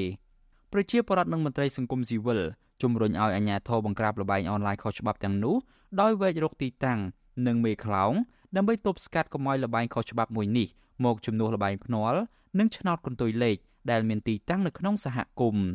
[0.72, 2.40] ប្រជាពលរដ្ឋនិងមន្ត្រីសង្គមស៊ីវិល
[2.82, 5.56] ជំរុញឲ្យអាជ្ញាធរបង្ក្រាបលបែងអនឡាញខុសច្បាប់ទាំងនោះ
[6.00, 7.00] ដោយវែករកទីតាំង
[7.46, 8.12] និងមេខ្លោង
[8.56, 10.68] ដើម្បីទប់ស្កាត់កុំឲ្យលបែងខុសច្បាប់មួយនេះ
[11.04, 12.20] មកជំនួសលបែងភ្នាល់
[12.58, 13.56] និងឆ្នោតកន្ទុយលេខ
[13.90, 15.66] ដែលមានទីតាំងនៅក្នុងសហគមន៍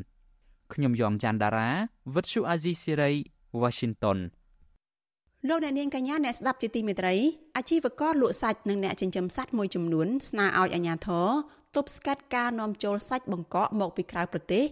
[0.74, 1.70] ខ្ញុំយ៉ងច័ន្ទដារា
[2.16, 3.12] វិទ្យុអាស៊ីសេរី
[3.62, 4.18] Washington
[5.50, 7.16] លោកអ្នកនាងកញ្ញាអ្នកស្ដាប់ជាទីមេត្រី
[7.58, 11.28] អាជីវករលក់សាច់និងអ្នកចិញ្ចឹមសត្វមួយចំនួនស្នើឲ្យអាជ្ញាធរ
[11.76, 14.64] ទប់ស្កាត់ការនាំចូលសាច់បង្កកមកពីក្រៅប្រទេស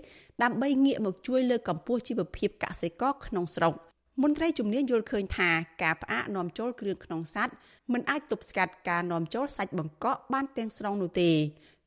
[0.43, 3.73] ដើម្បីងាកមកជួយលើកកម្ពស់ជីវភាពកសិករក្នុងស្រុក
[4.21, 5.49] មន្ត្រីជំនាញយល់ឃើញថា
[5.83, 7.53] ការផ្អាកនាំចូលគ្រឿងក្នុងសត្វ
[7.93, 11.29] មិនអាចទប់ស្កាត់ការនាំចូលសាច់បង្កកបានទាំងស្រុងនោះទេ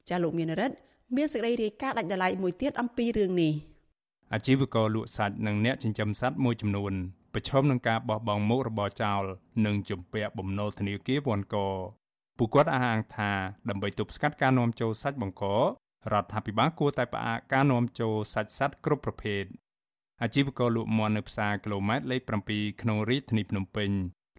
[0.09, 0.77] ចាលោកមានរិទ្ធ
[1.17, 3.53] មានសេចក្តីរាយការណ៍ដាច់ដライមួយទៀតអំពីរឿងនេះ
[4.35, 6.93] អាជីវករលក់សាច់និងអ្នកចិញ្ចឹមសត្វមួយចំនួន
[7.35, 9.23] ប្រឈមនឹងការបោះបង់មុខរបរចោល
[9.67, 11.57] និងជំពាក់បំណុលធនាគារវ៉ាន់ក
[12.39, 13.31] ពួកគាត់អះអាងថា
[13.69, 15.45] ដើម្បីទប់ស្កាត់ការនាំចូលសាច់បង្ក
[16.13, 19.45] រដ្ឋាភិបាលគួរតែផ្អាកការនាំចូលសាច់សត្វគ្រប់ប្រភេទ
[20.23, 22.21] អាជីវករលក់មាន់នៅផ្សារគីឡូម៉ែត្រលេខ
[22.51, 23.91] 7ក្នុងរាជធានីភ្នំពេញ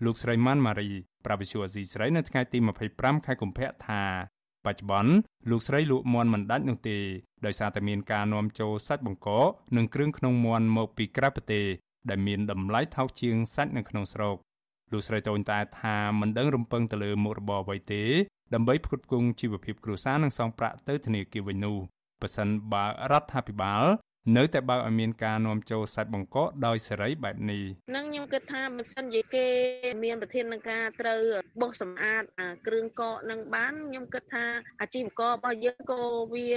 [0.05, 0.89] លោកស្រីម៉ាន់ម៉ារី
[1.25, 2.57] ប្រាវិសុអាស៊ីស្រីនៅថ្ងៃទី
[2.91, 4.03] 25ខែកុម្ភៈថា
[4.65, 5.13] បច្ចុប្បន្ន
[5.49, 6.97] លោកស្រីលក់មាន់មិនដាច់នោះទេ
[7.45, 9.29] ដោយសារតែមានការនាំចូលសាច់បង្ក
[9.75, 11.65] និងគ្រឿងក្នុងមាន់មកពីក្រៅប្រទេស
[12.09, 14.35] ដែលមានតម្លៃថោកជាងសាច់នៅក្នុងស្រុក
[14.91, 18.03] លោកស្រីតូនតែថាមិនដឹងរំពឹងទៅលើមុខរបរអ្វីទេ
[18.53, 21.77] ដើម្បីផ្គត់ផ្គង់ជីវភាពគ្រួសារនិងសងប្រាក់ទៅធនាគារវិញនោះ
[22.21, 23.83] ប៉ះសិនបើរដ្ឋាភិបាល
[24.37, 27.63] នៅតែបើកឲ្យមានការនាំចូលសាច់បង្កកដោយសេរីបែបនេះ
[27.95, 29.45] នឹងខ្ញុំគិតថាបើសិនជាគេ
[30.03, 31.21] មានប្រធានការត្រូវ
[31.61, 32.23] បោះសម្អាត
[32.67, 34.45] គ្រឿងកកនឹងបានខ្ញុំគិតថា
[34.81, 36.01] អាជីវកររបស់យើងក៏
[36.33, 36.47] វា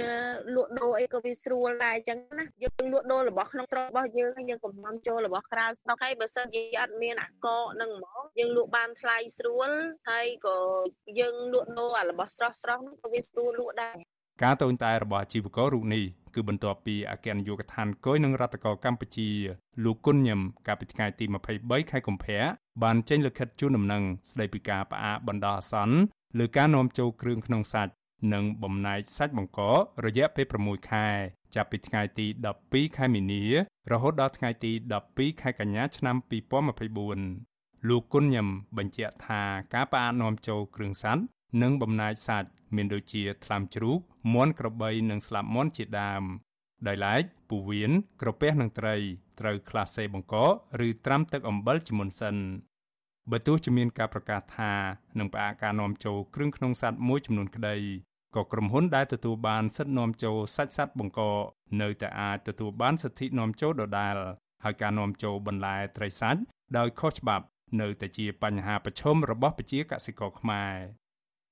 [0.55, 7.47] លក់ដូរអីក៏វាស្រួលដែរអញ្ចឹងណាយើងលក់ដូររបស់ក្នុងស្រុករបស់យើងយើងកុំនាំចូលរបស់ក្រៅស្រុកហើយបើសិនជាអត់មានអាកក
[7.81, 9.69] នឹងហ្មងយើងលក់បានថ្លៃស្រួល
[10.09, 10.57] ហើយក៏
[11.19, 16.03] យើងលក់ដូរអារបស់ស្រស់ស្រស់នោះក៏វាស្រួលលក់ដែរ ការតូនតែរបស់អាជីវកររូបនេះ
[16.35, 19.29] គឺបន្ទាប់ពីអគ្គនាយកដ្ឋានគយនឹងរដ្ឋកោកម្ពុជា
[19.83, 21.25] លោកគុណញឹមកាលពីថ្ងៃទី
[21.59, 22.41] 23ខែកុម្ភៈ
[22.83, 25.97] បានចេញលិខិតជូនដំណឹងស្តីពីការផ្អាកបណ្ដោះអាសន្ន
[26.39, 27.93] លើការនាំចូលគ្រឿងក្នុងសាច់
[28.33, 29.59] និងបំណែកសាច់បង្ក
[30.05, 31.07] រយៈពេល6ខែ
[31.55, 32.25] ចាប់ពីថ្ងៃទី
[32.61, 33.43] 12ខែមីនា
[33.91, 34.71] រហូតដល់ថ្ងៃទី
[35.07, 36.15] 12ខែកញ្ញាឆ្នាំ
[37.01, 39.41] 2024លោកគុណញឹមបញ្ជាក់ថា
[39.73, 41.25] ការផ្អាកនាំចូលគ្រឿងសัตว์
[41.61, 43.99] និងបំណែកសាច់ មានដូចជាថ្លាមជ្រូក
[44.33, 46.23] មាន់ក្របីនិងស្លាបមាន់ជាដើម
[46.87, 48.95] ដោយឡែកពូវៀនក្រពះនិងត្រី
[49.39, 50.35] ត្រូវក្លាសេបង្ក
[50.87, 52.35] ឬត្រាំទឹកអំបិលជាមុនសិន
[53.31, 54.73] បើទោះជាមានការប្រកាសថា
[55.19, 57.77] នឹងផ្អាកការនាំចូលគ្រឿងក្នុងសត្វមួយចំនួនក្តី
[58.35, 61.21] ក៏ក្រុមហ៊ុនដែលទទួលបានសិទ្ធិនាំចូលសាច់សត្វបង្ក
[61.81, 64.15] នៅតែអាចទទួលបានសិទ្ធិនាំចូលដដែល
[64.63, 66.41] ហើយការនាំចូលបន្លែត្រីសាច់
[66.77, 67.45] ដោយខុសច្បាប់
[67.81, 70.75] នៅតែជាបញ្ហាប្រឈមរបស់ប្រជាកសិករខ្មែរ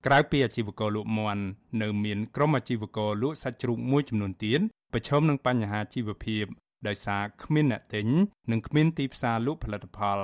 [0.05, 1.43] ក្រៅពីអាជីវករលក់មាន់
[1.81, 4.59] នៅមានក្រុមអាជីវករលក់សាច់ជ្រូកមួយចំនួនទៀត
[4.93, 6.45] ប្រឈមនឹងបញ្ហាជីវភាព
[6.87, 8.07] ដោយសារគ្មានអ្នកទិញ
[8.51, 10.19] និងគ្មានទីផ្សារលក់ផលិតផល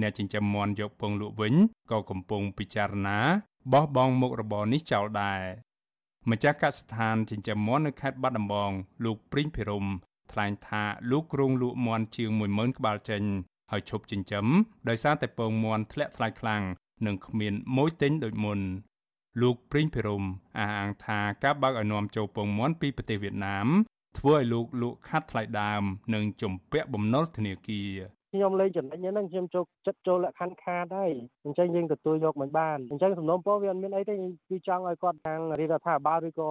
[0.00, 1.54] អ្នកចិញ្ចឹមមាន់យកពងលក់វិញ
[1.90, 3.18] ក៏កំពុងពិចារណា
[3.72, 5.40] បោះបង់មុខរបរនេះចោលដែរ
[6.30, 8.72] ម្ចាស់កសិដ្ឋានចិញ្ចឹមមាន់នៅខេត្តបាត់ដំបង
[9.04, 9.86] លោកព្រីងភិរម
[10.32, 13.22] ថ្លែងថាលោកគ្រងលក់មាន់ជាង10000ក្បាលចេញ
[13.70, 14.46] ហើយឈប់ចិញ្ចឹម
[14.88, 16.62] ដោយសារតែពងមាន់ធ្លាក់ថ្លៃខ្លាំង
[17.06, 18.60] និងគ្មានម៉ូយទិញដូចមុន
[19.40, 20.24] លោកព្រីងភិរម
[20.58, 23.68] អះអាងថាការបើកឲ្យនាំចូលពងមាន់ពីប្រទេសវៀតណាម
[24.18, 25.82] ធ្វើឲ្យលោកលក់ខាត់ថ្លៃដើម
[26.14, 27.98] និងជំពាក់បំណុលធនាគារ
[28.34, 31.12] ខ្ញុំលេងចំណេញហ្នឹងខ្ញុំចូលចិត្តចូលលក្ខខណ្ឌខាតហើយ
[31.44, 36.50] អញ្ចឹងយើងទទួលយកមិនបានអញ្ចឹងសំណុំពរវាអត់មានអីទេគឺចង់ឲ្យគាត់ខាងរដ្ឋាភិបាលឬក៏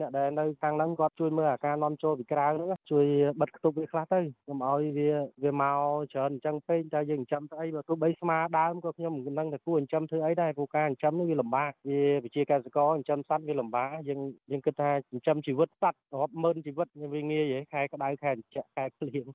[0.00, 3.06] អ្នកដែលនៅខាងហ្នឹងគាត់ជួយមើលអាការនាំចូលពីក្រៅហ្នឹងជួយ
[3.40, 5.08] បិទគប់វាខ្លះទៅកុំឲ្យវា
[5.42, 5.78] វាមក
[6.12, 14.20] ច្រើនអញ្ចឹងពេកតែយើងចិញ្ចឹមស្អីបើទោះបីស្មាដើមក៏ខ្ញុំមិនដឹងថាគួរចិញ្ចឹមធ្វើអីដែរព្រោះការចិញ្ចឹមនេះវាលំបាកវាវិជាកសិករចិញ្ចឹមសត្វវាលំបាកយើង
[14.50, 19.26] យើងគិតថាចិញ្ចឹមជីវិតសត្វរាប់ម៉ឺនជីវិតវាងាយហ៎ខែក្តៅខែត្រជាក់ខែភ្លៀង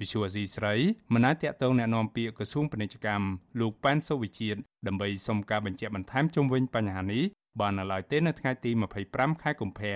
[0.00, 0.74] វិសុវអាស៊ីស្រី
[1.14, 3.26] មិនអាចតាក់ទងแนะនាំពាក្យក្រសួងពាណិជ្ជកម្ម
[3.60, 7.24] លោកប៉ែនសុវិជាតិដើម្បីសុំការបញ្ជាក់បន្ថែមជុំវិញបញ្ហានេះ
[7.59, 8.71] បាននៅឡើយទេនៅថ្ងៃទី
[9.05, 9.95] 25ខែកុម្ភៈ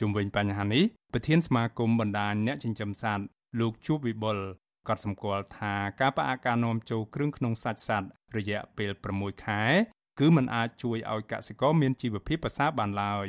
[0.00, 3.24] ជុំវិញបញ្ហានេះប្រធានសមាគមបណ្ដាញអ្នកចិញ្ចឹមសត្វ
[3.60, 4.38] លោកជួបវិបុល
[4.88, 9.62] ក៏សម្គាល់ថាការផ្អាកការនាំចូលគ្រឿងក្នុងសាច់សត្វរយៈពេល6ខែ
[10.18, 13.28] គឺมันអាចជួយឲ្យកសិករមានជីវភាពប្រសើរបានឡើយ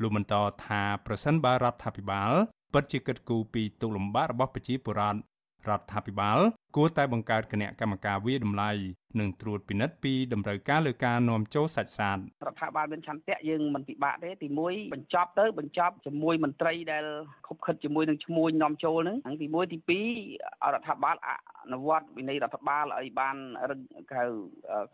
[0.00, 0.34] លោកបន្ត
[0.66, 2.30] ថាប្រសិនបើរដ្ឋាភិបាល
[2.72, 5.18] ពិតជាគិតគូរពីទុកលំបាករបស់ប្រជាពលរដ្ឋ
[5.68, 6.38] រដ្ឋាភិបាល
[6.76, 8.70] គួរតែបង្កើតគណៈកម្មការវិតម្លៃ
[9.20, 17.04] និងត្រួតពិនិត្យពីតម្រូវការលើការនាំចូលសាច់សាតរដ្ឋាភិបាលមានឆន្ទៈយើងមិនពិបាកទេទី1បញ្ចប់ទៅបញ្ចប់ជាមួយមន្ត្រីដែល
[17.46, 21.30] ខុបខិតជាមួយនឹងឈ្មួញនាំចូលហ្នឹងហ្នឹងទី1ទី2រដ្ឋាភិបាលអ
[21.72, 23.36] នុវត្តវិន័យរដ្ឋបាលឲ្យបាន
[23.70, 23.80] រឹង
[24.12, 24.22] កៅ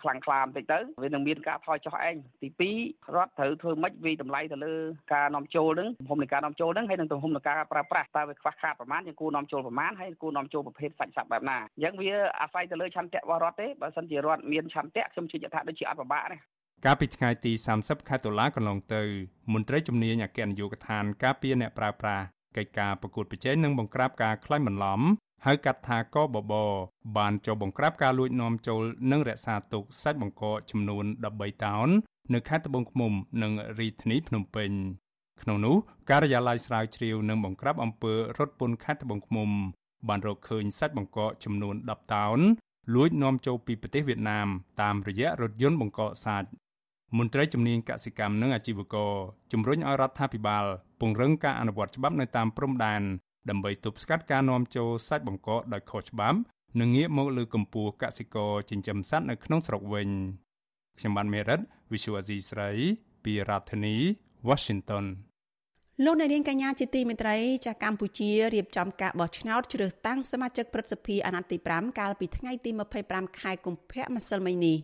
[0.03, 2.49] ខ្លាំងក្លាបន្តិចទៅវានឹងមានការថយចុះឯងទី
[2.89, 4.75] 2រដ្ឋត្រូវធ្វើម៉េចវិតម្លៃទៅលើ
[5.15, 12.11] ការនាំចូលហ្នឹងទំហំនៃការនាំចូលហ្នឹងហើយនឹងទំហំនៃការប្រើប្រាស់តើវាខ្វះខាតប្រមាណយើងគួរនាំចូលប្រមាណហើយគួរនាំចូលប្រភេទសាច់សត្វបែបណាអញ្ចឹងវា
[12.41, 16.37] អាស្រ័យទៅលើឆន្ទៈរបស់រដ្ឋទេបើសិនជារដ្ឋមានឆន្ទៈខ្ញុំជឿថាដូចជាអត់ពិបាកទេ
[16.85, 19.03] កាលពីថ្ងៃទី30ខែតុលាកន្លងទៅ
[19.53, 22.25] មន្ត្រីជំនាញអគ្គនាយកដ្ឋានការពារអ្នកប្រើប្រាស់
[22.57, 25.01] កិច្ចការប្រកួតប្រជែងនិងបង្ក្រាបការក្លែងបន្លំ
[25.47, 26.55] ហៅកាត់ថាកបប
[27.17, 31.05] បានចុះបង្ក្រាបការលួចនាំចូលនិងរក្សាទុកសាច់បង្កកចំនួន
[31.35, 31.89] 13តោន
[32.35, 33.13] នៅខេត្តត្បូងឃ្មុំ
[33.43, 34.71] និងរាជធានីភ្នំពេញ
[35.43, 35.77] ក្នុងនោះ
[36.11, 39.51] ការិយាល័យស្រាវជ្រាវនិងបង្ក្រាបអំពើរត់ពន្ធខេត្តត្បូងឃ្មុំ
[40.09, 42.39] បានរកឃើញសាច់បង្កកចំនួន10តោន
[42.95, 44.49] លួចនាំចូលពីប្រទេសវៀតណាម
[44.83, 46.49] តាមរយៈរថយន្តបង្កកសាច់
[47.17, 49.13] មន្ត្រីជំនាញកសិកម្មនិងអាជីវករ
[49.53, 50.65] ជំរុញឲ្យរដ្ឋាភិបាល
[51.01, 53.03] ពង្រឹងការអនុវត្តច្បាប់នៅតាមព្រំដែន
[53.51, 56.39] ដើម្បីទប់ស្កាត់ការនាំចូលសាច់បង្កកដោយខុសច្បាប់
[56.81, 60.09] និងងាកមកលើកម្ពុជាកសិករចិញ្ចឹមសត្វនៅក្នុងស្រុកវិញ
[60.99, 61.61] ខ្ញុំបានមេរិត
[61.93, 62.71] Visual Asia ស្រី
[63.25, 63.97] ពីរដ្ឋធានី
[64.49, 65.05] Washington
[66.05, 72.71] លោកអ្នកនាងកញ្ញាជាទីមេត្រីចាស់កម្ពុជារៀបចំការបោះឆ្នោតជ្រើសតាំងសមាជិកព្រឹទ្ធសភាអាណត្តិទី5កាលពីថ្ងៃទី
[73.05, 74.77] 25ខែកុម្ភៈម្សិលមិញនេះ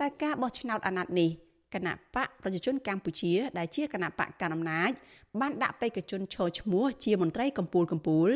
[0.00, 1.30] តែការបោះឆ្នោតអាណត្តិនេះ
[1.74, 4.90] គណៈបកប្រជាជនកម្ពុជា ដែលជាគណៈបកកណ្ដាលអំណាច
[5.40, 8.30] បានដាក់បេក្ខជនឈរឈ្មោះជាមន្ត្រីកម្ពូលកម្ពូល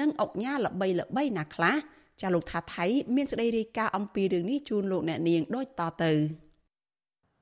[0.00, 1.76] និងអង្គញាល្បីល្បីណាខ្លះ
[2.20, 6.12] ចាលោកថាថៃ មានសេចក្តីរាយការណ៍អំពីរឿងនេះជូនលោកអ្នកនាងដូចតទៅ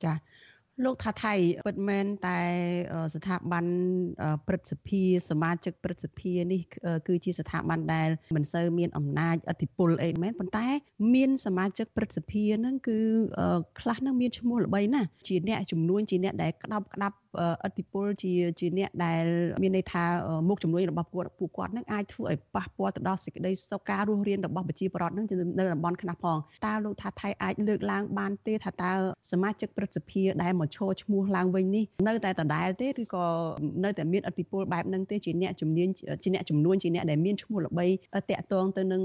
[0.04, 0.12] ចា
[0.84, 1.34] លោកថាថៃ
[1.66, 2.40] ពិតមែនតែ
[3.14, 3.66] ស្ថាប័ន
[4.46, 6.60] ព្រឹទ្ធសភាសមាជិកព្រឹទ្ធសភានេះ
[7.08, 10.66] គឺជាស្ថាប័នដែលមិនសូវមានអំណាចអធិបុលអីមែនប៉ុន្តែ
[11.14, 12.98] មានសមាជិកព្រឹទ្ធសភានឹងគឺ
[13.80, 17.16] ខ្លះនឹងមានឈ្មោះល្បីណាស់ជាអ្នកចំនួនជាអ្នកដែលក្តោបក្តាប់
[17.66, 19.24] ឥទ្ធិពលជាជាអ្នកដែល
[19.62, 20.04] មានន័យថា
[20.48, 25.26] មុខជំនួយរបស់ពួកពួកគាត់នឹងអាចធ្វើឲ្យប៉ះពាល់ទៅដល់សេចក្តីសុខការរស់រានរបស់ប្រជាពលរដ្ឋនឹង
[25.58, 28.92] នៅតំបន់ខ្លះផងតើលោកថាថៃអាចលើកឡើងបានទេថាតើ
[29.32, 33.26] សមាជិកព្រឹទ្ធសភាដែលមកឈរឈ្មោះឡើងវិញនេះនៅតែដដែលទេឬក៏
[33.84, 35.88] នៅតែមានឥទ្ធិពលបែបហ្នឹងទេជាអ្នកជំនាញ
[36.22, 37.86] ជាអ្នកចំនួនជាអ្នកដែលមានឈ្មោះល្បី
[38.30, 39.02] តាក់ទងទៅនឹង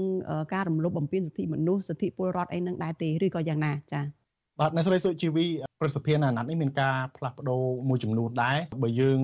[0.54, 4.04] ការរំលោភបំពានសិទ្ធិមនុស្សសិទ្ធិពលរដ្ឋអីហ្នឹងដែរទេឬក៏យ៉ាងណាចា៎
[4.60, 5.46] បាទអ្នកស្រីសុជីវី
[5.82, 9.18] ព្រឹទ្ធសភាអាណត្តិនេះមានការផ្លាស់ប្ដូរមួយចំនួនដែរបើយើង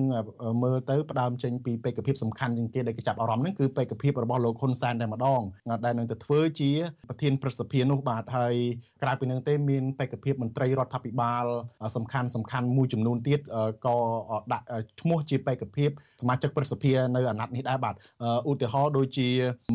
[0.63, 5.41] មើលទៅផ្ដើមចេញពីបេក្ខភាពសំខាន់ជាងគេដែលគេចាប់អារម្មណ៍ហ្នឹងគឺបេក្ខភាពរបស់លោកហ៊ុនសែនតែម្ដង
[5.85, 6.71] ដែលនឹងទៅធ្វើជា
[7.09, 8.55] ប្រធានព្រឹទ្ធសភានោះបាទហើយ
[9.03, 11.45] ក្រៅពីនឹងទេមានបេក្ខភាពមន្ត្រីរដ្ឋាភិបាល
[11.95, 13.39] សំខាន់សំខាន់មួយចំនួនទៀត
[13.85, 13.97] ក៏
[14.53, 14.65] ដាក់
[15.01, 15.89] ឈ្មោះជាបេក្ខភាព
[16.21, 17.95] សមាជិកព្រឹទ្ធសភានៅអាណត្តិនេះដែរបាទ
[18.49, 19.29] ឧទាហរណ៍ដូចជា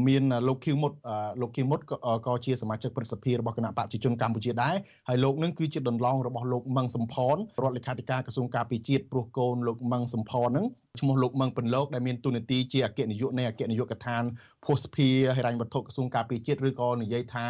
[0.09, 0.93] មានលោកខៀវមុត
[1.41, 1.80] លោកខៀវមុត
[2.26, 4.74] ក៏ជាសមាជិកព្រឹទ្ធសភារបស់គណៈបព្វជិជនកម្ពុជាដែរ
[5.09, 10.66] ហើយលោកនឹងគឺជាដន្លងរបស់លោកមឹងសំផនរដ្ឋលេខាធិការក្រសួងការពារជាតិព្រោះកូនលោកមឹងសំផនហ្នឹង
[11.01, 14.22] ឈ្មោះលោកមឹងពន្លកដែលមានទូនាទីជាអគ្គនាយកនៃអគ្គនាយកដ្ឋាន
[14.64, 17.47] ភស្តុភារហិរញ្ញវត្ថុក្រសួងការពារជាតិឬក៏និយាយថា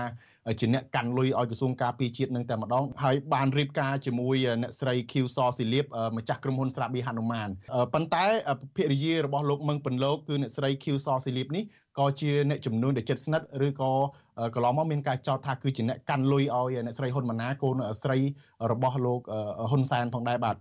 [0.61, 7.49] ជាអ្នកកាន់លុយឲ្យក្រសួងការពារជាតិនឹងតែម្ដងហើយបានរៀបការជាមួយអ្នកស្រី Q សស៊ីលៀបម្ចាស់ក្រុមហ៊ុនស្រាបៀរហនុមាន
[7.95, 8.25] ប៉ុន្តែ
[8.77, 11.64] ភរិយារបស់លោកមឹងពន្លកគឺអ្នកស្រី Q សស៊ីលៀបនេះ
[11.99, 13.92] ក៏ជាអ្នកចំនួនដែលចិត្តស្និទ្ធឬក៏
[14.55, 18.18] កន្លងមកមានការចោទថាគឺជាអ្នកកាន់លុយឲ្យអ្នកស្រីហ៊ុនម៉ាណែតកូនស្រី
[18.72, 19.20] របស់លោក
[19.70, 20.57] ហ៊ុនសែនផងដែរបាទ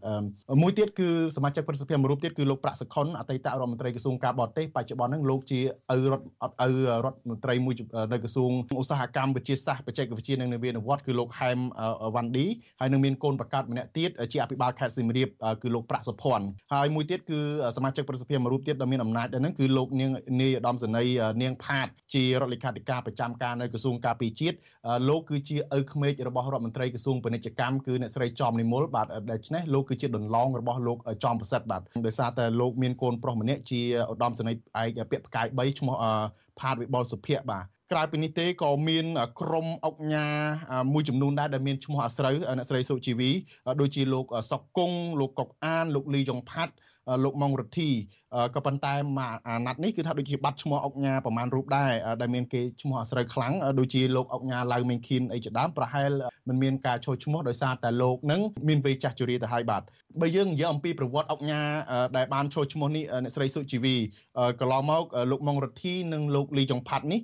[0.62, 5.60] មួយទៀតគឺសមាជិកព្រឹទ្ធសភាមួយរូបទៀតគឺលោកប្រាក់សុខុនអតីតរដ្ឋមន្ត្រីក្រសួងការបរទេសបច្ចុប្បន្នហ្នឹងលោកជា
[5.92, 6.70] ឪរដ្ឋឪ
[7.06, 7.76] រដ្ឋមន្ត្រីមួយ
[8.12, 11.60] នៅក្រសួងឧស្សាហកម្មវិទ្យាសាស្ត្របច្ចេកវិទ្យានិងនវានុវត្តន៍គឺលោកហែម
[12.16, 12.46] វ៉ាន់ឌី
[12.80, 15.30] ហើយនឹងមានកូនប្រកាតម្នាក់ទៀតជាអភិបាលខេត្តសៀមរាប
[15.62, 17.40] គឺលោកប្រាក់សុភ័ណ្ឌហើយមួយទៀតគឺ
[17.78, 20.12] សមាជិកព្រឹទ្ធសភាមួយរូបទៀតដែលមានអំណាចដែរហ្នឹងគឺលោកនាង
[20.42, 24.58] នាយឧត្តមសេនីយ៍នាងផាតជារដ្ឋលេខាធិការប្រចាំការនៅក្រសួងការពារជាតិ
[25.10, 35.96] លោកគឺជាឪក្មេករបស់រដ្ឋមន្ត្រីក្រសួងពាណិជ្ជកម្មគឺអ្នកស្រីចំនិមលបាទដូច្នេះលោកគឺជាដន្លងរបស់លោកចំប្រសិទ្ធបាទដោយសារតែលោកមានកូនប្រុសម្នាក់ជាឧត្តមសេនីយ៍ឯកពាក្យផ្កាយ3ឈ្មោះ
[36.60, 39.06] ផាតវិបុលសុភ័ក្របាទក្រៅពីនេះទេក៏មាន
[39.42, 40.28] ក្រុមអុកញ៉ា
[40.94, 43.30] មួយចំនួនដែរដែលមានឈ្មោះអាស្រូវអ្នកស្រីសុជីវី
[43.82, 46.74] ដូចជាលោកសុកគង់លោកកុកអានលោកលីយ៉ុងផាត់
[47.24, 47.90] លោកម៉ុងរទ្ធី
[48.56, 48.94] ក៏ប៉ុន្តែ
[49.48, 56.12] អាណត្តិនេះគឺថាដូចជាបាត់ឈ្មោះអុកញ៉ាប្រមាណរូបដែរដែលមានគេឈ្មោះអាស្រូវខ្លាំងដូចជាលោកអុកញ៉ាឡៅមេងខៀនអីជាដើមប្រហែល
[56.48, 59.82] មិនមានការចូលឈ្មោះដោយសារតែលោកនឹងមានវ័យចាស់ជរាទៅហើយបាទ
[60.22, 61.62] បើយើងនិយាយអំពីប្រវត្តិអុកញ៉ា
[62.18, 63.96] ដែលបានចូលឈ្មោះនេះអ្នកស្រីសុជីវី
[64.60, 67.20] កន្លងមកលោកម៉ុងរទ្ធីនិងលោកលីចុងផាត់នេះ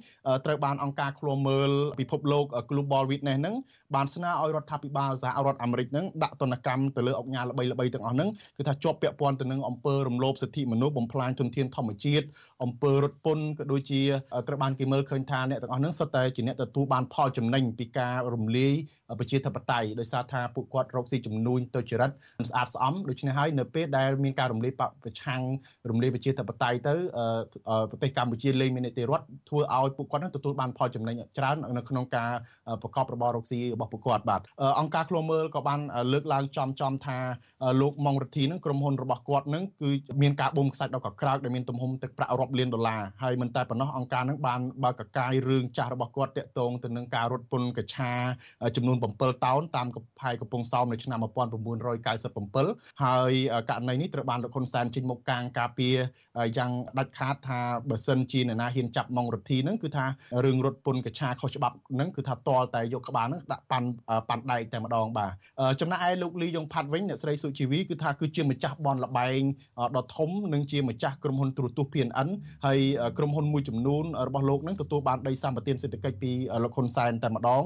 [0.46, 3.56] ត្រូវបានអង្គការឃ្លាំមើលពិភពលោក Global Witness ហ្នឹង
[3.96, 12.26] បានស្នើឲ្យរដ្ឋាភិបាលសហរដ្ឋអាមេរិកហ្នឹងដាក់ទណ្ឌកម្មទៅលើអុកញ៉ាល្បីៗទាំងអស់ហ្នឹងគឺថាជាប់ពាក់ព័ន្ធទៅនឹងអំពើរំលោភសិទ្ធិមនុស្សបំផ្លាញទុនធានធម្មជាតិ
[12.64, 14.02] អំពើរត់ពន្ធក៏ដូចជា
[14.48, 18.74] ត្រូវបានគេមើលឃើញថាអ្នកទាំងអស់ហ្នឹងសុទ្ធតែជាអ្នកទទួលបានផលចំណេញពីការរំលាយ
[19.20, 22.12] ប្រជាធិបតេយ្យដោយសារថាពួកគាត់រកស៊ីជំនួញទុច្ចរិត
[22.50, 24.72] ស្អាតស្អំដូច្នេះហើយនៅពេលដែលមានការរំលាយ
[25.04, 25.42] ប្រឆាំង
[25.90, 26.96] រំលាយប្រជាធិបតេយ្យទៅ
[27.90, 32.32] ប្រទេសកម្ពុជាលែងមាននីតិរដ្ឋធ្វើឲ្យពួកគាត់នឹងទទួលបានផលចំណេញច្រើននៅក្នុងការ
[32.82, 34.42] ប្រកបរបររកស៊ីរបស់ពួកគាត់បាទ
[34.80, 35.80] អង្គការឃ្លាំមើលក៏បាន
[36.14, 37.18] លើកឡើងចំចំថា
[37.82, 39.90] លោកម៉ុងរទ្ធីនឹងក្រុមហ៊ុនរបស់គាត់នឹងគឺ
[40.22, 48.12] មានការបូមខ្សាច់ដល់កក្រើកដែលមានទំហំទឹកប្រាក់រាប់លានដុល្លារហើយមិនតែប៉ុណ្ណោះអង្គការនឹងបានបើកកាយរឿងចាស់របស់គាត់តាក់ទងទៅនឹងការរត់ពន្ធកច្ឆា
[48.76, 53.34] ចំនួន7តោនតាមកផែកំពង់សោមនៅឆ្នាំ1997ហើយ
[53.70, 55.96] ករណីនេះត្រូវបានលោកហ៊ុនសែនចេញមុខកាងការពារ
[56.58, 57.60] យ៉ាងដាច់ខាតថា
[57.90, 60.06] បើសិនជានរណាហ៊ានចាប់ម៉ុងរទ្ធីនឹងគឺថា
[60.46, 63.88] រឿងរត់ពន្ធកច្ឆាខុសច្បាប់នឹងគឺថាតលតែយកក្បាលនឹងដាក់ប៉ាន់
[64.30, 65.32] ប៉ាន់ដែកតែម្ដងបាទ
[65.80, 69.42] ចំណែកឯលោកលីយ៉ុងផាត់វិញអ្នកស្រីសុជីវីគឺថាគឺជាម្ចាស់បនលបែង
[69.96, 72.30] ដ៏ធំនិងជាម្ចាស់ក្រុមហ៊ុនទូរទស្សន៍ PNN
[72.66, 72.80] ហើយ
[73.18, 76.32] ក្រុមហ៊ុនមួយចំនួនរបស់លោកនឹងទទួលបានដីសម្បត្តិសេដ្ឋកិច្ចពី
[76.64, 77.62] លោកហ៊ុនសែនតែម្ដង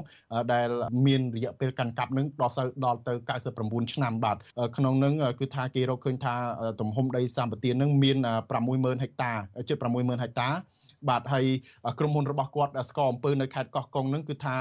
[0.53, 0.69] ដែល
[1.05, 3.13] មានរយៈពេលកាន់កាប់នឹងដល់ទៅដល់ទៅ
[3.53, 4.37] 99ឆ្នាំបាទ
[4.77, 6.35] ក្នុងនឹងគឺថាគេរកឃើញថា
[6.79, 8.17] ទំហំដីសម្បត្តិនឹងមាន
[8.59, 9.31] 60000ហិកតា
[9.69, 10.49] ជិត60000ហិកតា
[11.09, 11.45] បាទហើយ
[11.99, 14.55] ក្រុមហ៊ុនរបស់គាត់ស្កអំពើនៅខេត្តកោះកុងនឹងគឺថា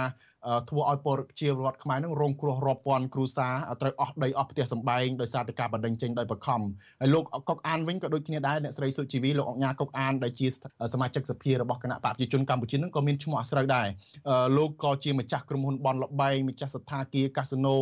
[0.69, 6.61] ធ្វើឲ្យប្រជាពលរដ្ឋខ្មែរនឹងរងគ្រោះរាប់ពាន់គ្រួសារត្រូវអស់ដីអស់ផ្ទះសម្បែងដោយសារតែការបដិញ្ញចេញដោយបខំ
[7.01, 10.47] ហើយលោកកុកអានវិញក៏ដូចគ្នាដែរអ្នកស្រីសុជីវីលោកអង្ញាកុកអានដែលជា
[10.93, 13.89] សមាជិកសភារបស់គណៈបព្វជិជនកម្ពុជានឹងក៏មានឈ្មោះអាស្រូវដែរ
[14.57, 17.77] លោកក៏ជាម្ចាស់ក្រុមហ៊ុនបនលបែងម្ចាស់សថាគារកាស៊ីណូ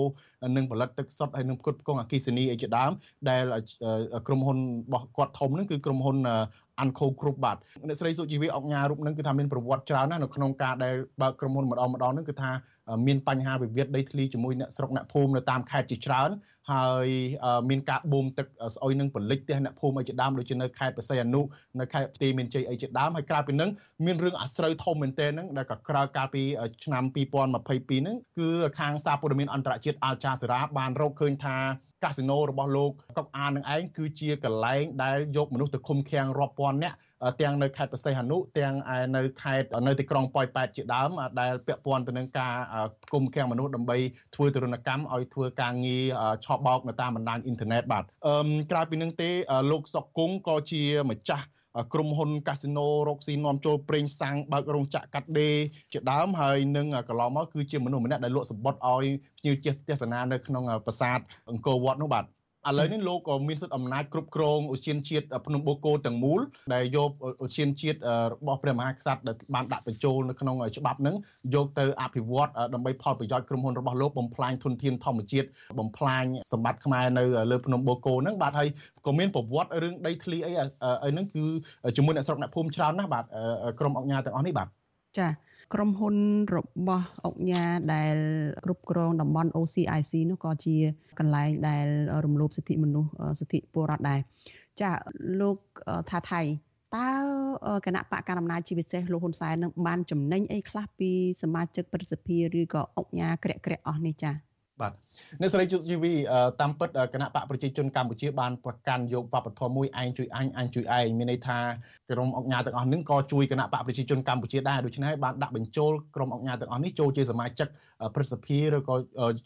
[0.56, 2.90] និងផលិតទឹកសុទ្ធហើយនឹងផ្គត់ផ្គង់អគិសនីអីជាដើម
[3.28, 3.44] ដែល
[4.26, 6.16] ក្រុមហ៊ុនរបស់គាត់ធំនឹងគឺក្រុមហ៊ុន
[6.80, 7.56] អាន់ខូគ្រប់បាទ
[7.88, 12.49] អ្នកស្រីសុជីវីអុកញ៉ារូបនឹងគឺថាមានប្រវត្តិច្រើនណាស់នៅក្នុងការដែលបើកក្រុមហ៊ុនម្ដងម្ដងនឹងគឺថា
[13.07, 16.30] មានបញ្ហាវិវាទដីធ្លីជាមួយអ្នកស្រុកអ្នកភូមិនៅតាមខេត្តជាច្រើន
[16.73, 17.09] ហើយ
[17.71, 21.43] មានការបូមទឹកស្អុយនឹងបលិចផ្ទះអ្នកភូមិអីជាដើមដូចជានៅខេត្តបរសៃអនុ
[21.81, 23.71] នៅខេត្តផ្ទីមានជ័យអីជាដើមហើយក្រៅពីនឹង
[24.07, 26.43] មានរឿងអាស្រូវធំមែនទែនហ្នឹងដែលក៏ក្រៅកាលពី
[26.85, 28.51] ឆ្នាំ2022ហ្នឹងគឺ
[28.81, 31.57] ខាងសារព័ត៌មានអន្តរជាតិអាល់ចាសេរ៉ាបានរកឃើញថា
[32.05, 36.97] កាស៊ីណូរបស់លោកកុកអាននឹងឯងគឺជាកន្លែងដែលយកមនុស្សទៅឃុំឃាំងរាប់ពាន់នាក់
[37.41, 38.75] ទាំងនៅខេត្តបរសៃហនុទាំង
[39.16, 41.11] នៅខេត្តនៅទីក្រុងប៉ោយប៉ែតជាដើម
[41.41, 42.55] ដែលពាក់ព័ន្ធទៅនឹងការ
[43.12, 43.97] គុំឃាំងមនុស្សដើម្បី
[44.35, 46.05] ធ្វើទរណកម្មឲ្យធ្វើការងារ
[46.45, 49.30] ឆបោកនៅតាមបណ្ដាញអ៊ីនធឺណិតបាទអឺក្រៅពីនឹងទេ
[49.70, 51.46] លោកសុកគង់ក៏ជាម្ចាស់
[51.94, 55.56] ក្រុមហ៊ុនកាស៊ីណូរកស៊ីនាំចូលប្រេងសាំងបើករោងចក្រកាត់ដេរ
[55.92, 59.04] ជាដើមហើយនឹងកន្លងមកគឺជាមនុស្សម្នាក់ដែលលក់សម្បត្តិឲ្យ
[59.38, 59.54] ភ្ញៀវ
[59.88, 61.18] ទេសនានៅក្នុងប្រាសាទ
[61.50, 62.24] អង្គរវត្តនោះបាទ
[62.68, 66.40] ឥឡូវនេះលោកក៏មានសិទ្ធិអំណាចគ្រប់គ្រងឧស្សាហជាតិភ្នំបូកគោទាំងមូល
[66.74, 67.11] ដែលយក
[67.44, 67.98] ឧស្សាហជាតិ
[68.32, 71.16] របស់ព្រះមហាក្សត្រដែលបានដាក់បញ្ចូលនៅក្នុងច្បាប់ហ្នឹង
[71.54, 75.46] យកទៅអភិវឌ្ឍដើម្បីផលប្រយោជន៍ក្រុមហ៊ុនរបស់លោកបំផ្លាញធនធានធម្មជាតិ
[75.78, 78.68] បំផ្លាញសម្បត្តិខ្មែរនៅលើភ្នំបូកគោហ្នឹងបាទហើយ
[79.06, 80.52] ក៏មានប្រវត្តិរឿងដីធ្លីអី
[81.04, 81.44] អីហ្នឹងគឺ
[81.96, 83.24] ជាមួយអ្នកស្រុកអ្នកភូមិច្រើនណាស់បាទ
[83.80, 84.68] ក្រុមអង្គការទាំងអស់នេះបាទ
[85.18, 86.16] ចា៎ ក្រុមហ៊ុន
[86.57, 86.59] រ
[86.89, 87.64] បស់អុកញ៉ា
[87.95, 88.16] ដែល
[88.64, 90.77] គ្រប់គ្រងតំបន់ OCIC នោះក៏ជា
[91.18, 91.87] កន្លែងដែល
[92.25, 93.11] រំលោភសិទ្ធិមនុស្ស
[93.41, 94.21] សិទ្ធិពលរដ្ឋដែរ
[94.81, 94.91] ចា
[95.41, 95.57] លោក
[96.11, 96.43] ថាថៃ
[96.97, 97.11] តើ
[97.87, 101.11] គណៈបកកណ្ដាលអំណាចជាពិសេសលោកហ៊ុនសែននឹងបានចំណេញអីខ្លះពី
[101.43, 104.49] សមាជិកព្រឹទ្ធសភាឬក៏អុកញ៉ាក្រាក់ក្រាក់អស់នេះចា៎
[104.81, 104.93] បាទ
[105.41, 106.14] អ្នកស្រីជីវី
[106.61, 111.59] តាមពិតគណៈបកប្រជាជនកម្ពុជាបានប្រកាន់យកវប្បធម៌មួយឯងជួយអញអញជួយឯងមានន័យថា
[112.11, 117.68] ក្រុមអង្គការទាំងអស់នេះក៏ជួយគណៈបកប្រជាជនកម្ពុជាដែរដូច្នេះហើយបានដាក់បញ្ចូលក្រុមអង្គការទាំងអស់នេះចូលជាសមាជិក
[118.14, 118.95] ព្រឹទ្ធសភាឬក៏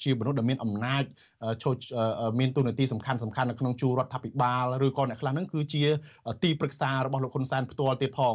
[0.03, 1.05] ជាមនុស្សដែលមានអំណាច
[1.63, 1.77] ចូល
[2.41, 5.83] មានទូនាទីសំខាន់សំខាន់នៅក្នុងជួររដ្ឋាភិបាលឬក៏អ្នកខ្លះហ្នឹងគឺជា
[6.45, 8.35] ទីប្រឹក្សារបស់លោកហ៊ុនសែនផ្ទាល់ទៀតផង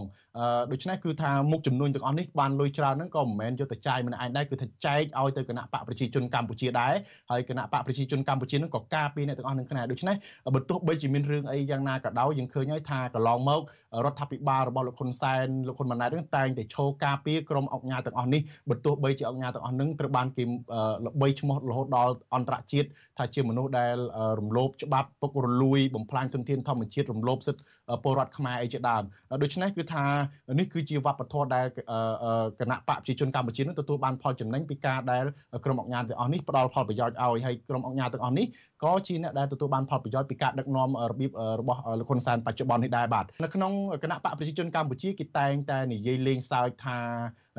[0.72, 6.94] ដូច្នេះគឺថាមុខចំនួនទាំងអស់នេះបានលុយច្រើនហ្នឹងក៏មិនមែនយកទៅចាយម្នាក់ឯងដែរគឺថាចែកឲ្យទៅគណៈបកប្រជាជនកម្ពុជាដែរដែរ
[7.32, 10.16] ហើយគណៈបកប្រជាជនកម្ពុជានឹងក៏ការពារអ្នកទាំងអស់នឹងគ្នាដូច្នេះ
[10.56, 13.62] បើទោះបីជាមានរឿងអីយ៉ាងណាក៏ដោយយើងឃើញហើយថាកន្លងមក
[14.06, 20.44] រដ្ឋាភិបាលរបស់លោកហ៊ុនសែនលោកហ៊ុនម៉ាណែតនឹងតែងតែឈោការពារក្រុមអង្គការទាំងអស់នេះបើទោះបីជាអង្គការទាំងអស់នឹងត្រូវបានគេ
[21.06, 22.88] ល្បីឈ្មោះរហូតដល់អន្តរជាតិ
[23.18, 23.98] ថាជាមនុស្សដែល
[24.40, 27.64] រំលោភច្បាប់ពុករលួយបំផ្លាញទុនធានធម្មជាតិរំលោភសិទ្ធិ
[28.04, 29.04] ពលរដ្ឋខ្មែរអីជាដើម
[29.44, 30.06] ដូច្នេះគឺថា
[30.60, 31.66] នេះគឺជាវប្បធម៌ដែល
[32.60, 35.26] គណៈបកប្រជាជនកម្ពុជានឹងទទួលបានផលចំណេញពីការដែល
[35.66, 38.46] ក្រុមអង្គការទាំងអស់នេះផ្ដល់ផលប្រយោជន៍ឲ្យហើយក្រុមអង្គការទាំងអស់នេះ
[38.84, 43.72] ក៏ជាអ្នកដែលទទួលបានផលប្រយោជន៍ពីការដឹកនាំរបៀបរបស់លោកហ៊ុនសែនបច្ចុប្បន្ននេះដែរបាទនៅក្នុង
[44.04, 47.00] គណៈបកប្រជាជនកម្ពុជាគេតែងតែនិយាយលេងសើចថា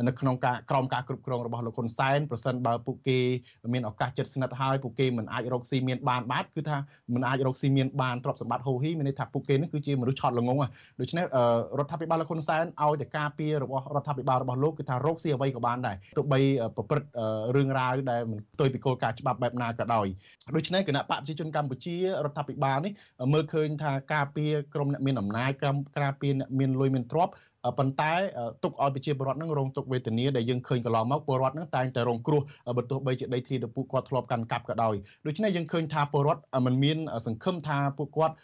[0.09, 3.19] នៅក្នុងការក្រមការគ្រប់គ្រងរបស់លោកហ៊ុនសែនប្រសិនបើពួកគេ
[3.73, 6.79] មានឱកាសចិត្តស្និទ្ធហើយពួកគេមិនអាចរកស៊ីមានបានបាទគឺថា
[7.15, 10.59] មិនអាចរកស៊ីមានបានទ្រព្យសម្បត្តិហូហីមានន័យថាពួកគេនឹងគឺជាមនុស្សឆត់ល្ងង
[11.01, 11.25] ដូច្នេះ
[11.79, 16.41] រដ្ឋាភិបាលលោកហ៊ុនសែនឲ្យតែការពាររបស់រដ្ឋាភិបាលរបស់លោកគឺថារកស៊ីអ្វីក៏បានដែរទោះបី
[16.77, 17.09] ប្រព្រឹត្ត
[17.57, 20.07] រឿងរ៉ាវដែលមិនផ្ទុយពីគោលការណ៍ច្បាប់បែបណាក៏ដោយ
[20.57, 22.93] ដូច្នេះគណៈបកប្រជាជនកម្ពុជារដ្ឋាភិបាលនេះ
[23.33, 27.33] មើលឃើញថាការពារក្រុមអ្នកមានអំណាចក្រុមការពារអ្នកមានលុយមានទ្រព្យ
[27.79, 28.13] ប៉ុន្តែ
[28.65, 32.41] ទុកឲ្យប្រជាពលរដ្ឋនឹងរងទុកវេទនាដែលយើងឃើញកន្លងមកពលរដ្ឋនឹងតែងតែរងគ្រោះ
[32.77, 34.95] បើទោះបីជាដីធ្លីដែលពួកគាត់ធ្លាប់កាន់កាប់ក៏ដោយ
[35.27, 36.97] ដូច្នេះយើងឃើញថាពលរដ្ឋមិនមាន
[37.27, 38.35] សង្ឃឹមថាពួកគាត់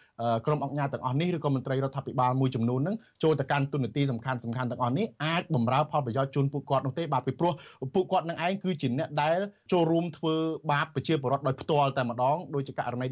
[0.46, 7.52] ក្រុមអង្គការទាំងអស់នេះឬក៏មន្ត្រីរដ្ឋាភិបាលមួយចំនួននឹងចូលទៅកាន់ទុននីតិសំខាន់សំខាន់ទាំងអស់នេះអាចបំរើផលប្រយោជន៍ជូនពួកគាត់នោះទេបាទពីព្រោះ
[7.94, 9.38] ពួកគាត់នឹងឯងគឺជាអ្នកដែល
[9.72, 10.34] ចូលរួមធ្វើ
[10.70, 13.06] បាបប្រជាពលរដ្ឋដោយផ្ទាល់តែម្ដងដោយជាករណី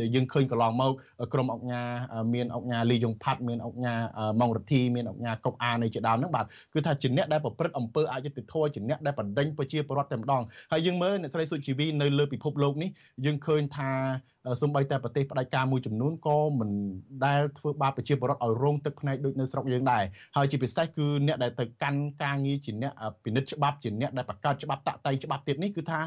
[0.00, 0.92] ដែលយើងឃើញកន្លងមក
[1.32, 1.88] ក្រុមអង្គការ
[2.34, 3.98] មានអង្គការលីយ៉ុងផាត់មានអង្គការ
[4.40, 10.42] ម៉ងរទ្ធីមានអង្គការកុកអានៃជាដើមហ្នឹងបាទគឺថាជាអ្នកដែលប្រព្រឹត្តអំពើអយុត្តិធម៌ជាអ្នកដែលបណ្ដេញប្រជាពលរដ្ឋតែម្ដង
[10.72, 12.90] ហើយយើងមើលអ្នកស្រីសុជីវីនៅលើពិភពលោកនេះ
[13.24, 13.90] យើងឃើញថា
[14.62, 16.70] សំបីតែប្រទេសផ្ដាច់ការមួយចំនួនក៏មិន
[17.26, 20.02] ដែលធ្វើបាបប្រជាពលរដ្ឋឲ្យរងទឹកភ្នែកដូចនៅស្រុកយើងដែរ
[20.36, 22.92] ហើយជាពិសេសគឺអ្នកដែលទៅកាន់ការងារជាអ្នក
[23.24, 26.00] ពិនិត្យច្បាប់ជាអ្នកដែលបង្កើតច្បាប់តាក់តែងច្បាប់ទៀតនេះគឺថា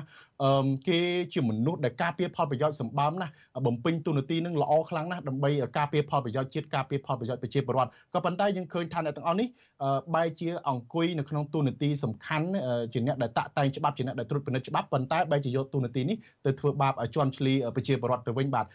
[0.88, 1.00] គេ
[1.34, 3.32] ជាមនុស្សដែលការពារផលប្រយោជន៍សម្បំណាស់
[3.66, 9.48] បំពេញទូនាទីនឹងល្អខ្លាំងណាស់ដើម្បីការពារផលប្រយោជន៍ជាតិការពារផលប្រយោជន៍ប្រជាពលរដ្ឋក៏ប៉ុន្តែយើងឃើញថាអ្នកទាំងអស់នេះ
[10.16, 12.48] បែរជាអង្គុយនៅក្នុងទូនាទីសំខាន់
[12.94, 18.67] ជាអ្នកដែលតាក់តែងច្បាប់ជាអ្នកដែលត្រួតពិនិត្យច្បាប់ប៉ុន្តែបែរជាយកទូនាទីនេះទៅធ្វើបាបឲ្យជន់ឈ្លីប្រជាពលរដ្ឋទៅវិញបាទ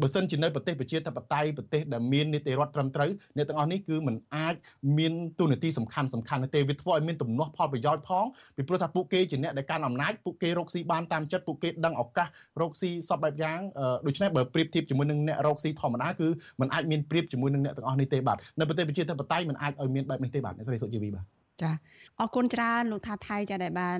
[0.00, 4.54] បើសិនជានៅប្រទេសប្រជាធិបតេយ្យប្រទេសដែលមាននីតិរដ្ឋត្រឹមត្រូវអ្នកទាំងអស់នេះគឺมันអាច
[4.98, 8.24] មានទូនាទីសំខាន់សំខាន់ទេវាធ្វើឲ្យមានទំនាស់ផលប្រយោជន៍ផង
[8.56, 12.28] ពីព្រោះថាពួកគេជាអ្នកដែលកាន់អំណាចពួកគេរកស៊ីបានតាមចិត្តពួកគេដឹងឱកាស
[12.60, 13.60] រកស៊ីសពបែបយ៉ាង
[14.06, 16.28] ដូច្នេះបើប្រៀបធៀបជាមួយនឹងអ្នករកស៊ីធម្មតាគឺ
[16.60, 21.71] มันអាចមានប្រៀបជាមួយនឹងអ្នកទាំងអស់នេះទេបាទនៅប្រទេសប្រជាធិបតេយ្យมันអាចឲ្យមានបែបនេះទេបាទអ្នកស្រីសុជីវីបាទ ចា
[22.19, 23.99] អរគុណច្រើនលោកថាថៃចាដែលបាន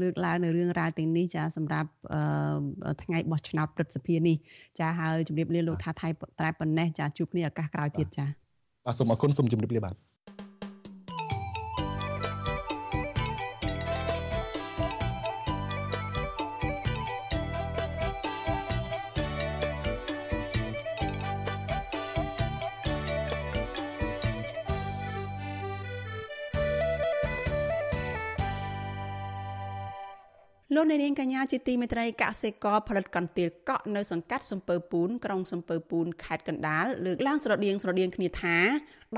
[0.00, 1.90] លើកឡើងនៅរឿងរ៉ាវទាំងនេះចាសម្រាប់
[3.02, 4.36] ថ្ងៃបោះឆ្នោតព្រឹទ្ធសភានេះ
[4.78, 6.08] ចាហើយជម្រាបលាលោកថាថៃ
[6.40, 8.26] តែប៉ុណ្ណេះចាជួបគ្នាឱកាសក្រោយទៀតចា
[8.86, 9.94] បាទសូមអរគុណសូមជម្រាបលាបាទ
[30.74, 38.56] លោកនាងកញ្ញាជាទីមេត្រីកសិករផលិតកន្ទាលកក់នៅសង្កាត់សំពើពូនក្រុងសំពើពូនខេត្តកណ្ដាលលើកឡើងស្រដៀងស្រដៀងគ្នាថា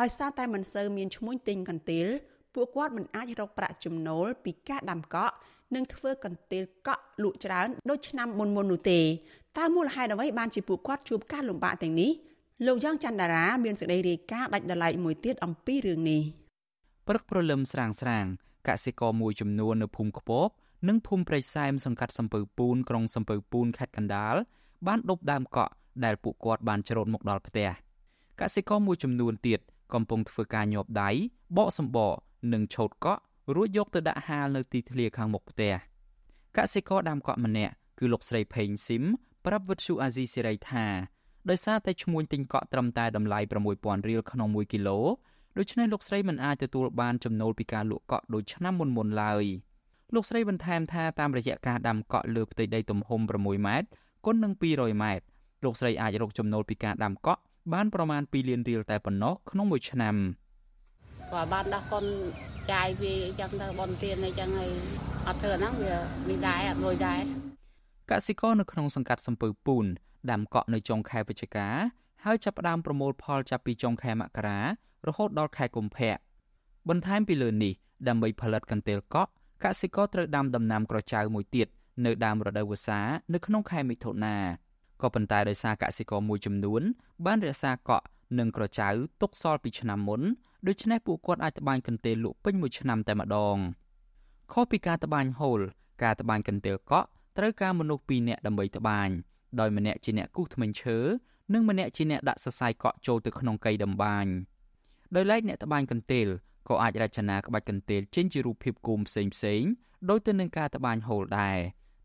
[0.01, 2.07] ដោយសារតែមិនសូវមានឈ្មួញទិញកន្ទាល
[2.55, 5.35] ពួកគាត់មិនអាចរកប្រាក់ចំណូលពីការដាំកក់
[5.75, 9.01] និងធ្វើកន្ទាលកក់លក់ច្រើនដូចឆ្នាំមុនមុននោះទេ
[9.59, 12.11] តើមូលហេតុអ្វីបានជាពួកគាត់ជួបការលំបាកទាំងនេះ
[12.67, 16.23] លោកយ៉ងច័ន្ទតារាមានសេចក្តីរាយការណ៍ដាច់ដライមួយទៀតអំពីរឿងនេះ
[17.09, 18.27] ព្រឹកព្រលឹមស្រាងស្រាង
[18.69, 20.49] កសិករមួយចំនួននៅភូមិខ្ពប
[20.87, 24.35] និងភូមិព្រៃសែមសង្កាត់សំពៅពូនក្រុងសំពៅពូនខេត្តកណ្ដាល
[24.87, 25.73] បានដប់ដើមកក់
[26.05, 27.69] ដែលពួកគាត់បានច្រូតមកដល់ផ្ទះ
[28.41, 29.61] កសិករមួយចំនួនទៀត
[29.95, 31.11] កំពុងធ្វើការញាប់ដៃ
[31.57, 32.15] បកសម្បក
[32.53, 33.21] និងឆោតកក់
[33.55, 35.73] រួចយកទៅដាក់ហាលនៅទីធ្លាខាងមុខផ្ទះ
[36.57, 39.05] កសិករដាំកក់ម្នាក់គឺលោកស្រីផេងស៊ីម
[39.47, 40.87] ប្រាប់វិទ្យុអាស៊ីសេរីថា
[41.51, 43.41] ដោយសារតែឈ្មួញទិញកក់ត្រឹមតែតម្លៃ
[43.75, 44.99] 6000រៀលក្នុង1គីឡូ
[45.59, 49.45] ដូច្នេះលោកស្រីមិនអាចទទួលបានចំណូលពីការលក់កក់ដូចឆ្នាំមុនមុនឡើយ។
[50.15, 53.89] លោកស្រីបន្ថែមថាតាមរយៈការដាំកក់លើផ្ទៃដីទំហំ6ម៉ែត្រ
[54.27, 55.25] គុណនឹង200ម៉ែត្រ
[55.65, 57.41] លោកស្រីអាចរកចំណូលពីការដាំកក់
[57.73, 60.17] បានប្រមាណ2លានរៀលតែប៉ុណ្ណោះក្នុងមួយឆ្នាំ
[61.33, 62.05] បើបានដោះកុន
[62.73, 64.73] ចាយវាអញ្ចឹងទៅបនទៀនអញ្ចឹងហើយ
[65.27, 65.95] អត់ធ្វើហ្នឹងវា
[66.29, 67.23] នេះដែរអត់លុយដែរ
[68.11, 69.85] កសិករនៅក្នុងសង្កាត់សំពើពូន
[70.31, 71.69] ដាំកក់នៅចុងខែវិច្ឆិកា
[72.25, 74.61] ហើយចាប់ផ្ដើមប្រមូលផលចាប់ពីចុងខែមករា
[75.07, 76.17] រហូតដល់ខែកុម្ភៈ
[76.89, 77.75] បន្ថែមពីលើនេះ
[78.09, 79.31] ដើម្បីផលិតកន្ទេលកក់
[79.65, 81.69] កសិករត្រូវដាំដំណាំក្រចៅមួយទៀត
[82.05, 83.01] នៅដើមរដូវវស្សា
[83.35, 84.37] នៅក្នុងខែមិថុនា
[85.03, 86.83] ក៏ប៉ុន្តែដោយសារកសិករមួយចំនួន
[87.27, 88.05] បានរក្សាកក់
[88.39, 88.89] និងក្រចៅ
[89.21, 90.21] ទុកសល់ពីឆ្នាំមុន
[90.67, 93.57] ដូច្នេះពួកគាត់អាចត្បាញកន្ទេលលក់ពេញមួយឆ្នាំតែម្ដង
[94.53, 95.61] ខុសពីការត្បាញហូល
[96.03, 97.07] ការត្បាញកន្ទេលកក់
[97.39, 99.09] ត្រូវការមនុស្ស2នាក់ដើម្បីត្បាញ
[99.61, 100.99] ដោយម្នាក់ជាអ្នកគូសធ្មេញឈើ
[101.53, 104.27] និងម្នាក់ជាអ្នកដាក់សរសៃកក់ចូលទៅក្នុងកីតម្បាញ
[105.15, 106.27] ដោយឡែកអ្នកត្បាញកន្ទេល
[106.69, 109.63] ក៏អាចរចនាក្បាច់កន្ទេលចេញជារូបភាពគោមផ្សេងផ្សេង
[110.11, 111.59] ដោយទៅនឹងការត្បាញហូលដែរ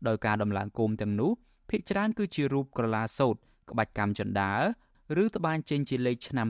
[0.08, 1.32] ដោយការដំឡើងគោមទាំងនោះ
[1.70, 3.40] ភាគច្រើនគឺជារូបក្រឡាសូត្រ
[3.70, 4.52] ក្បាច់កម្មចិន្តា
[5.22, 6.48] ឬត្បាញចេញជាលេខឆ្នាំ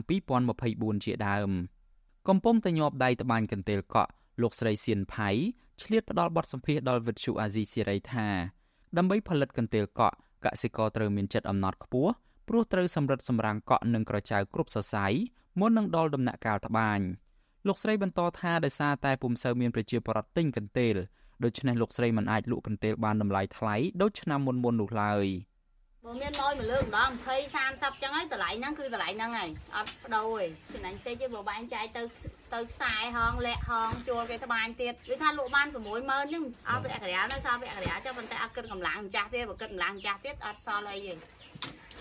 [0.51, 1.49] 2024ជាដើម
[2.27, 4.11] កំពុងតែញាប់ដៃត្បាញកន្ទេលកក់
[4.41, 5.29] លោកស្រីសៀនផៃ
[5.81, 8.27] ឆ្លៀតផ្ដល់បទសម្ភាសដល់វិទ្យុអាស៊ីសេរីថា
[8.97, 12.11] ដើម្បីផលិតកន្ទេលកក់កសិករត្រូវមានចិត្តអំណត់ខ្ពស់
[12.47, 15.05] ព្រោះត្រូវសម្រិតសម្រាំងកក់និងក្រចៅគ្រប់សរសៃ
[15.59, 16.99] មុននឹងដល់ដំណាក់កាលត្បាញ
[17.67, 20.95] លោកស្រីបន្តថាដោយសារតែពុំសូវមានប្រជាពលរដ្ឋទិញកន្ទេល
[21.43, 25.25] ដូច្នេះលោកស្រីមិនអាចលក់កន្ទេលបានតម្លៃថ្លៃដូចឆ្នាំមុនមុននោះឡើយ
[26.05, 32.01] បើមានលយមួយលើកម្ដង20 30ចឹងហើយតម្លៃហ្នឹងគឺតម្លៃហ្នឹងហើយអត់បដូរទេចំណេញតិចទេបើបែងចែកទៅ
[32.53, 35.75] ទៅខ្សែហងលាក់ហងជួលគេត្បាញទៀតដូចថាលក់បាន60000
[36.29, 41.13] ហ្នឹងអត់ពាក់កណ្ដាលទៅសល់ពាក់កណ្ដាលចុះប៉ុន្តែអត់គិតកម្លាំងម្ចាស់ទេបើគិតកម្លាំងម្ចាស់ទៀតអត់សល់អីទេ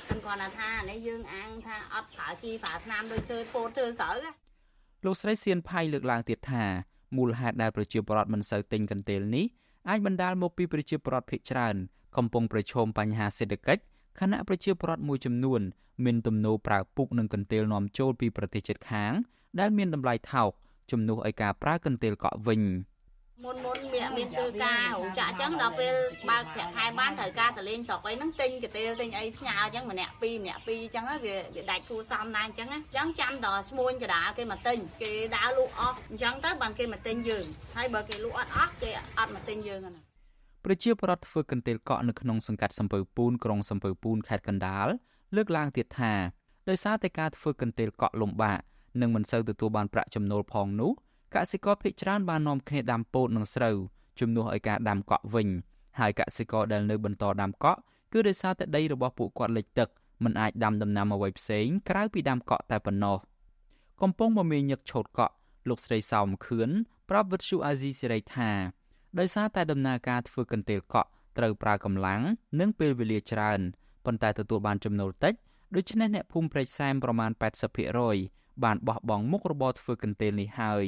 [0.06, 4.16] ខ្ញុំគាត់ថានេះយើងអាងថាអត់ប្រើជីប្រើថ្នាំដូចធ្វើពោតធ្វើស្រូវ
[5.04, 6.64] លោកស្រីសៀនផៃលើកឡើងទៀតថា
[7.16, 9.46] មូលហេតុដែលប្រជាពលរដ្ឋមិនសូវទិញកន្ទេលនេះ
[9.88, 11.76] អាចបណ្ដាលមកពីប្រជាពលរដ្ឋភាគច្រើន
[12.16, 13.82] កំពុងប្រឈមបញ្ហាសេដ្ឋកិច្ច
[14.20, 15.60] ខណៈប្រជាពលរដ្ឋមួយចំនួន
[16.04, 19.12] មានទំនោរប្រើពុកនិងកន្ទេលនាំចូលពីប្រទេសជិតខាង
[19.60, 20.50] ដែលមានតម្លៃថោក
[20.90, 22.62] ជំនួសឲ្យការប្រើកន្ទេលកក់វិញ
[23.42, 25.94] មុនមុនមានមានធ្វើការរោងចក្រអញ្ចឹងដល់ពេល
[26.30, 40.02] បើកប្រាក់ខែបានត្រូវការតលេងស្រុកអីហ្នឹងទិញកន្ទេលទិញអីផ្ញើអញ្ចឹងម្នាក់ពីរម្នាក់ពីរអញ្ចឹងវាវាដាច់គួសមដែរអញ្ចឹងអញ្ចឹងចាំដល់ឈ្មួញកដាលគេមកទិញគេដើរលក់អស់អញ្ចឹងទៅបានគេមកទិញយើងហើយបើគេលក់អត់អស់គេអត់មកទិញយើងណា
[40.64, 44.86] ប្រជាពលរដ្ឋធ្វើកន្ទេលកក់នៅក្នុងសង្កាត់សំពៅពូនក្រុងសំពៅពូនខេត្តកណ្ដាល
[45.36, 46.12] លើកឡើងទៀតថា
[46.68, 48.60] ដោយសារតែការធ្វើកន្ទេលកក់លំបាក
[49.00, 50.92] និងមិនសូវទទួលបានប្រាក់ចំណូលផងនោះ
[51.34, 53.76] កសិករភ័យច្រើនបាននាំគ្នាដាំពោតនិងស្រូវ
[54.20, 55.48] ជំនួសឲ្យការដាំកក់វិញ
[55.98, 57.78] ហើយកសិករដែលនៅបន្តដាំកក់
[58.12, 59.88] គឺដោយសារតែដីរបស់ពួកគាត់លិចទឹក
[60.24, 63.18] មិនអាចដាំដំណាំអ្វីផ្សេងក្រៅពីដាំកក់តែប៉ុណ្ណោះ
[64.02, 65.34] កំពុងមមាញឹកឆោតកក់
[65.68, 66.70] លោកស្រីសោមខឿន
[67.10, 68.50] ប្រាប់វិទ្យុអាស៊ីសេរីថា
[69.18, 71.08] ដោយសារតែដំណើរការធ្វើកន្ទេលកក់
[71.38, 72.20] ត្រូវប្រើកម្លាំង
[72.60, 73.60] និងពេលវេលាច្រើន
[74.04, 75.34] ប៉ុន្តែទទួលបានចំណូលតិច
[75.76, 77.30] ដូច្នេះអ្នកភូមិព្រែកសែមប្រមាណ
[77.96, 80.86] 80%បានបោះបង់មុខរបរធ្វើកន្ទេលនេះហើយ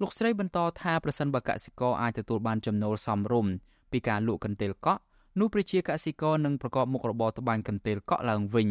[0.00, 3.52] លោកស្រីបន្តថាប្រសិនបើកសិករអាចទទួលបានចំណូលសមរម្យ
[3.92, 5.00] ពីការលក់កន្ទេលកក់
[5.38, 8.68] នោះប្រជាកសិករនឹងប្រកបមុខរបរត្បាញកន្ទេលកក់ឡើងវិញ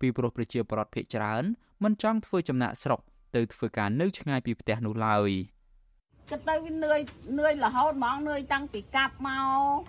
[0.00, 1.44] ពីព្រោះប្រជាពលរដ្ឋភាគច្រើន
[1.84, 3.00] មិនចង់ធ្វើចំណាក់ស្រុក
[3.34, 5.30] ទៅធ្វើការនៅឆ្ងាយពីផ្ទះនោះឡើយ
[6.30, 7.00] គិតទៅវានឿយ
[7.40, 9.30] នឿយរហូតហ្មងនឿយតាំងពីកាប់ម
[9.76, 9.80] ក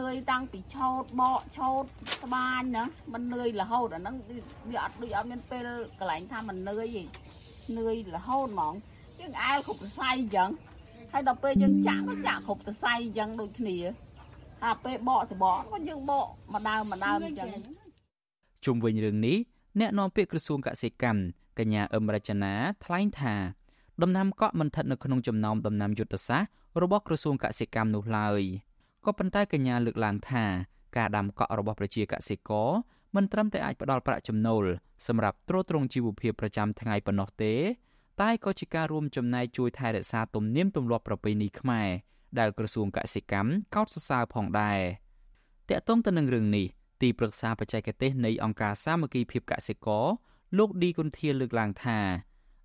[0.00, 1.84] នឿយតាំងពីឆោតបកឆោត
[2.24, 4.16] ត្បាញណាมันនឿយរហូតអាហ្នឹង
[4.70, 5.68] វាអត់ដូចអត់មានពេល
[5.98, 7.02] កន្លែងថាมันនឿយទេ
[7.78, 8.74] នឿយរហូតហ្មង
[9.21, 10.49] យើងអែលគ្រប់សរសៃអញ្ចឹង
[11.11, 13.77] ហើយដល់ពេលយើងចាក់ក៏ចាក់គ្រប់សរសៃអញ្ចឹងដូចគ្នា
[14.63, 17.49] តែពេលបកច្បកក៏យើងបកម្ដៅម្ដៅអញ្ចឹង
[18.65, 19.37] ជុំវិញរឿងនេះ
[19.79, 21.19] អ្នកនាំពាក្យក្រសួងកសិកម្ម
[21.59, 22.53] កញ្ញាអឹមរចនា
[22.85, 23.35] ថ្លែងថា
[24.01, 26.49] ដំណាំកក់មិនស្ថិតនៅក្នុងចំណោមដំណាំយុទ្ធសាស្ត្រ
[26.81, 28.41] របស់ក្រសួងកសិកម្មនោះឡើយ
[29.05, 30.45] ក៏ប៉ុន្តែកញ្ញាលើកឡើងថា
[30.97, 32.69] ការដាំកក់របស់ប្រជាកសិករ
[33.15, 34.63] មិនត្រឹមតែអាចផ្ដល់ប្រាក់ចំណូល
[35.07, 37.53] សម្រាប់ទ្រទ្រង់ជីវភាពប្រចាំថ្ងៃប៉ុណ្ណោះទេ
[38.21, 41.89] តែក៏ជាការរួមចំណែកជួយថែរក្សាទំនៀមទម្លាប់ប្រពៃណីខ្មែរ
[42.39, 44.79] ដែលក្រសួងកសិកម្មកោតសរសើរផងដែរ
[45.69, 46.67] តាក់ទងទៅនឹងរឿងនេះ
[47.01, 50.05] ទីប្រឹក្សាបច្ចេកទេសនៃអង្គការសាមគ្គីភាពកសិករ
[50.57, 51.99] លោកឌីគុន្ធាលើកឡើងថា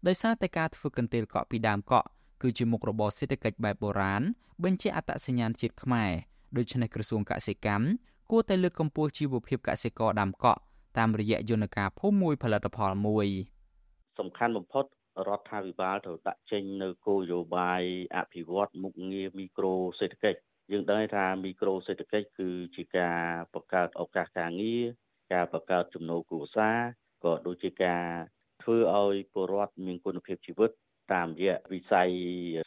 [0.06, 2.06] ដោយសារតែការធ្វើកន្ទេលកក់ពីដើមកក់
[2.42, 4.22] គឺជាមុខរបរសេដ្ឋកិច្ចបែបបុរាណ
[4.64, 6.10] បញ្ជាក់អត្តសញ្ញាណជាតិខ្មែរ
[6.56, 7.86] ដូច្នេះក្រសួងកសិកម្ម
[8.30, 10.60] គួរតែលើកកម្ពស់ជីវភាពកសិករដាំកក់
[10.98, 13.26] តាមរយៈយន្តការភូមិមួយផលិតផលមួយ
[14.18, 14.84] សំខាន់បំផុត
[15.28, 17.82] រដ្ឋាភិបាលត្រូវដាក់ចេញនៅគោលនយោបាយ
[18.16, 20.40] អភិវឌ្ឍមុខងារមីក្រូសេដ្ឋកិច្ច
[20.72, 23.20] យើងដឹងថាមីក្រូសេដ្ឋកិច្ចគឺជាការ
[23.54, 24.84] បង្កើតឱកាសការងារ
[25.32, 26.78] ការបង្កើតចំណូលគ្រួសារ
[27.24, 28.04] ក៏ដូចជាការ
[28.62, 30.70] ធ្វើឲ្យពលរដ្ឋមានគុណភាពជីវិត
[31.12, 32.10] តាមរយៈវិស័យ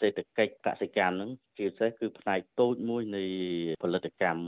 [0.02, 3.24] សេដ្ឋកិច្ចកសិកម្មហ្នឹងជាពិសេសគឺផ្នែកតូចមួយនៃ
[3.84, 4.44] ផលិតកម្ម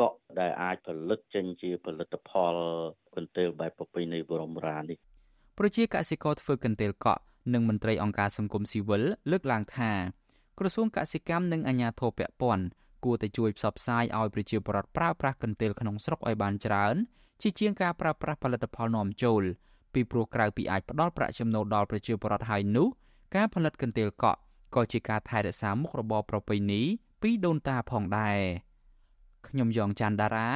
[0.00, 2.54] កក់ដែលអាចផលិតចេញជាផលិតផល
[3.14, 4.98] កន្ទេលបែបប្រពៃណីបរមរានេះ
[5.58, 7.22] ប្រជាកសិករធ្វើកន្ទេលកក់
[7.52, 9.92] និងមន្ត្រីអង្គការសង្គមស៊ីវិលលើកឡើងថា
[10.58, 12.64] ក្រសួងកសិកម្មនិងអាជ្ញាធរពាក់ព័ន្ធ
[13.04, 16.94] គួរតែជួយផ្សព្វផ្សាយឲ្យប្រជាពលរដ្ឋប្រើប្រាស់កន្ទេលក្នុងស្រុកឲ្យបានច្រើន
[17.42, 19.42] ជាជាងការប្រើប្រាស់ផលិតផលនាំចូល
[19.94, 22.88] ពីព្រោះក្រៅពីអាចផ្ដល់ប្រាក់ចំណូលដល់ប្រជាពលរដ្ឋហើយនោះ
[23.36, 24.38] ការផលិតកន្ទេលកក់
[24.74, 26.82] ក៏ជាការថែរក្សាមុខរបរប្រពៃណី
[27.22, 28.38] ពីដូនតាផងដែរ
[29.48, 30.48] ខ្ញុំយ៉ងច័ន្ទដារា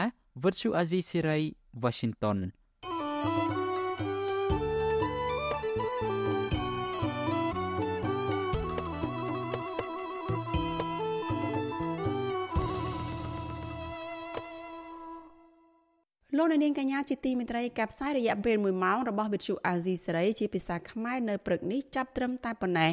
[0.43, 1.39] វិទ្យុអាស៊ីសេរី
[1.82, 2.39] Washington
[2.84, 3.78] thank you
[16.41, 22.93] លោកនាងកញ្ញាជាទីមេត្រីកັບផ្សាយរយៈពេល1ម៉ោងរបស់វិទ្យុអាស៊ីសេរីជាភាសាខ្មែរនៅព្រឹកនេះចាប់ត្រឹមតែប៉ុណ្ណេះ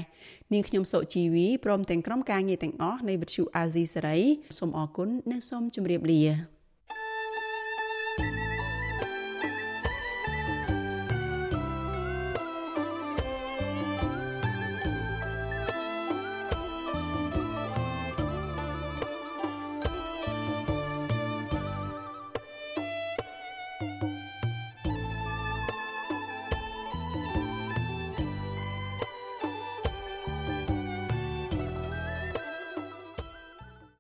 [0.54, 4.20] នាងខ្ញុំសុជីវីព្រមទាំងក្រុមការងារទាំងអស់នៃវិទ្យុអាស៊ីសេរី
[4.60, 6.55] សូមអរគុណនិងសូមជម្រាបលា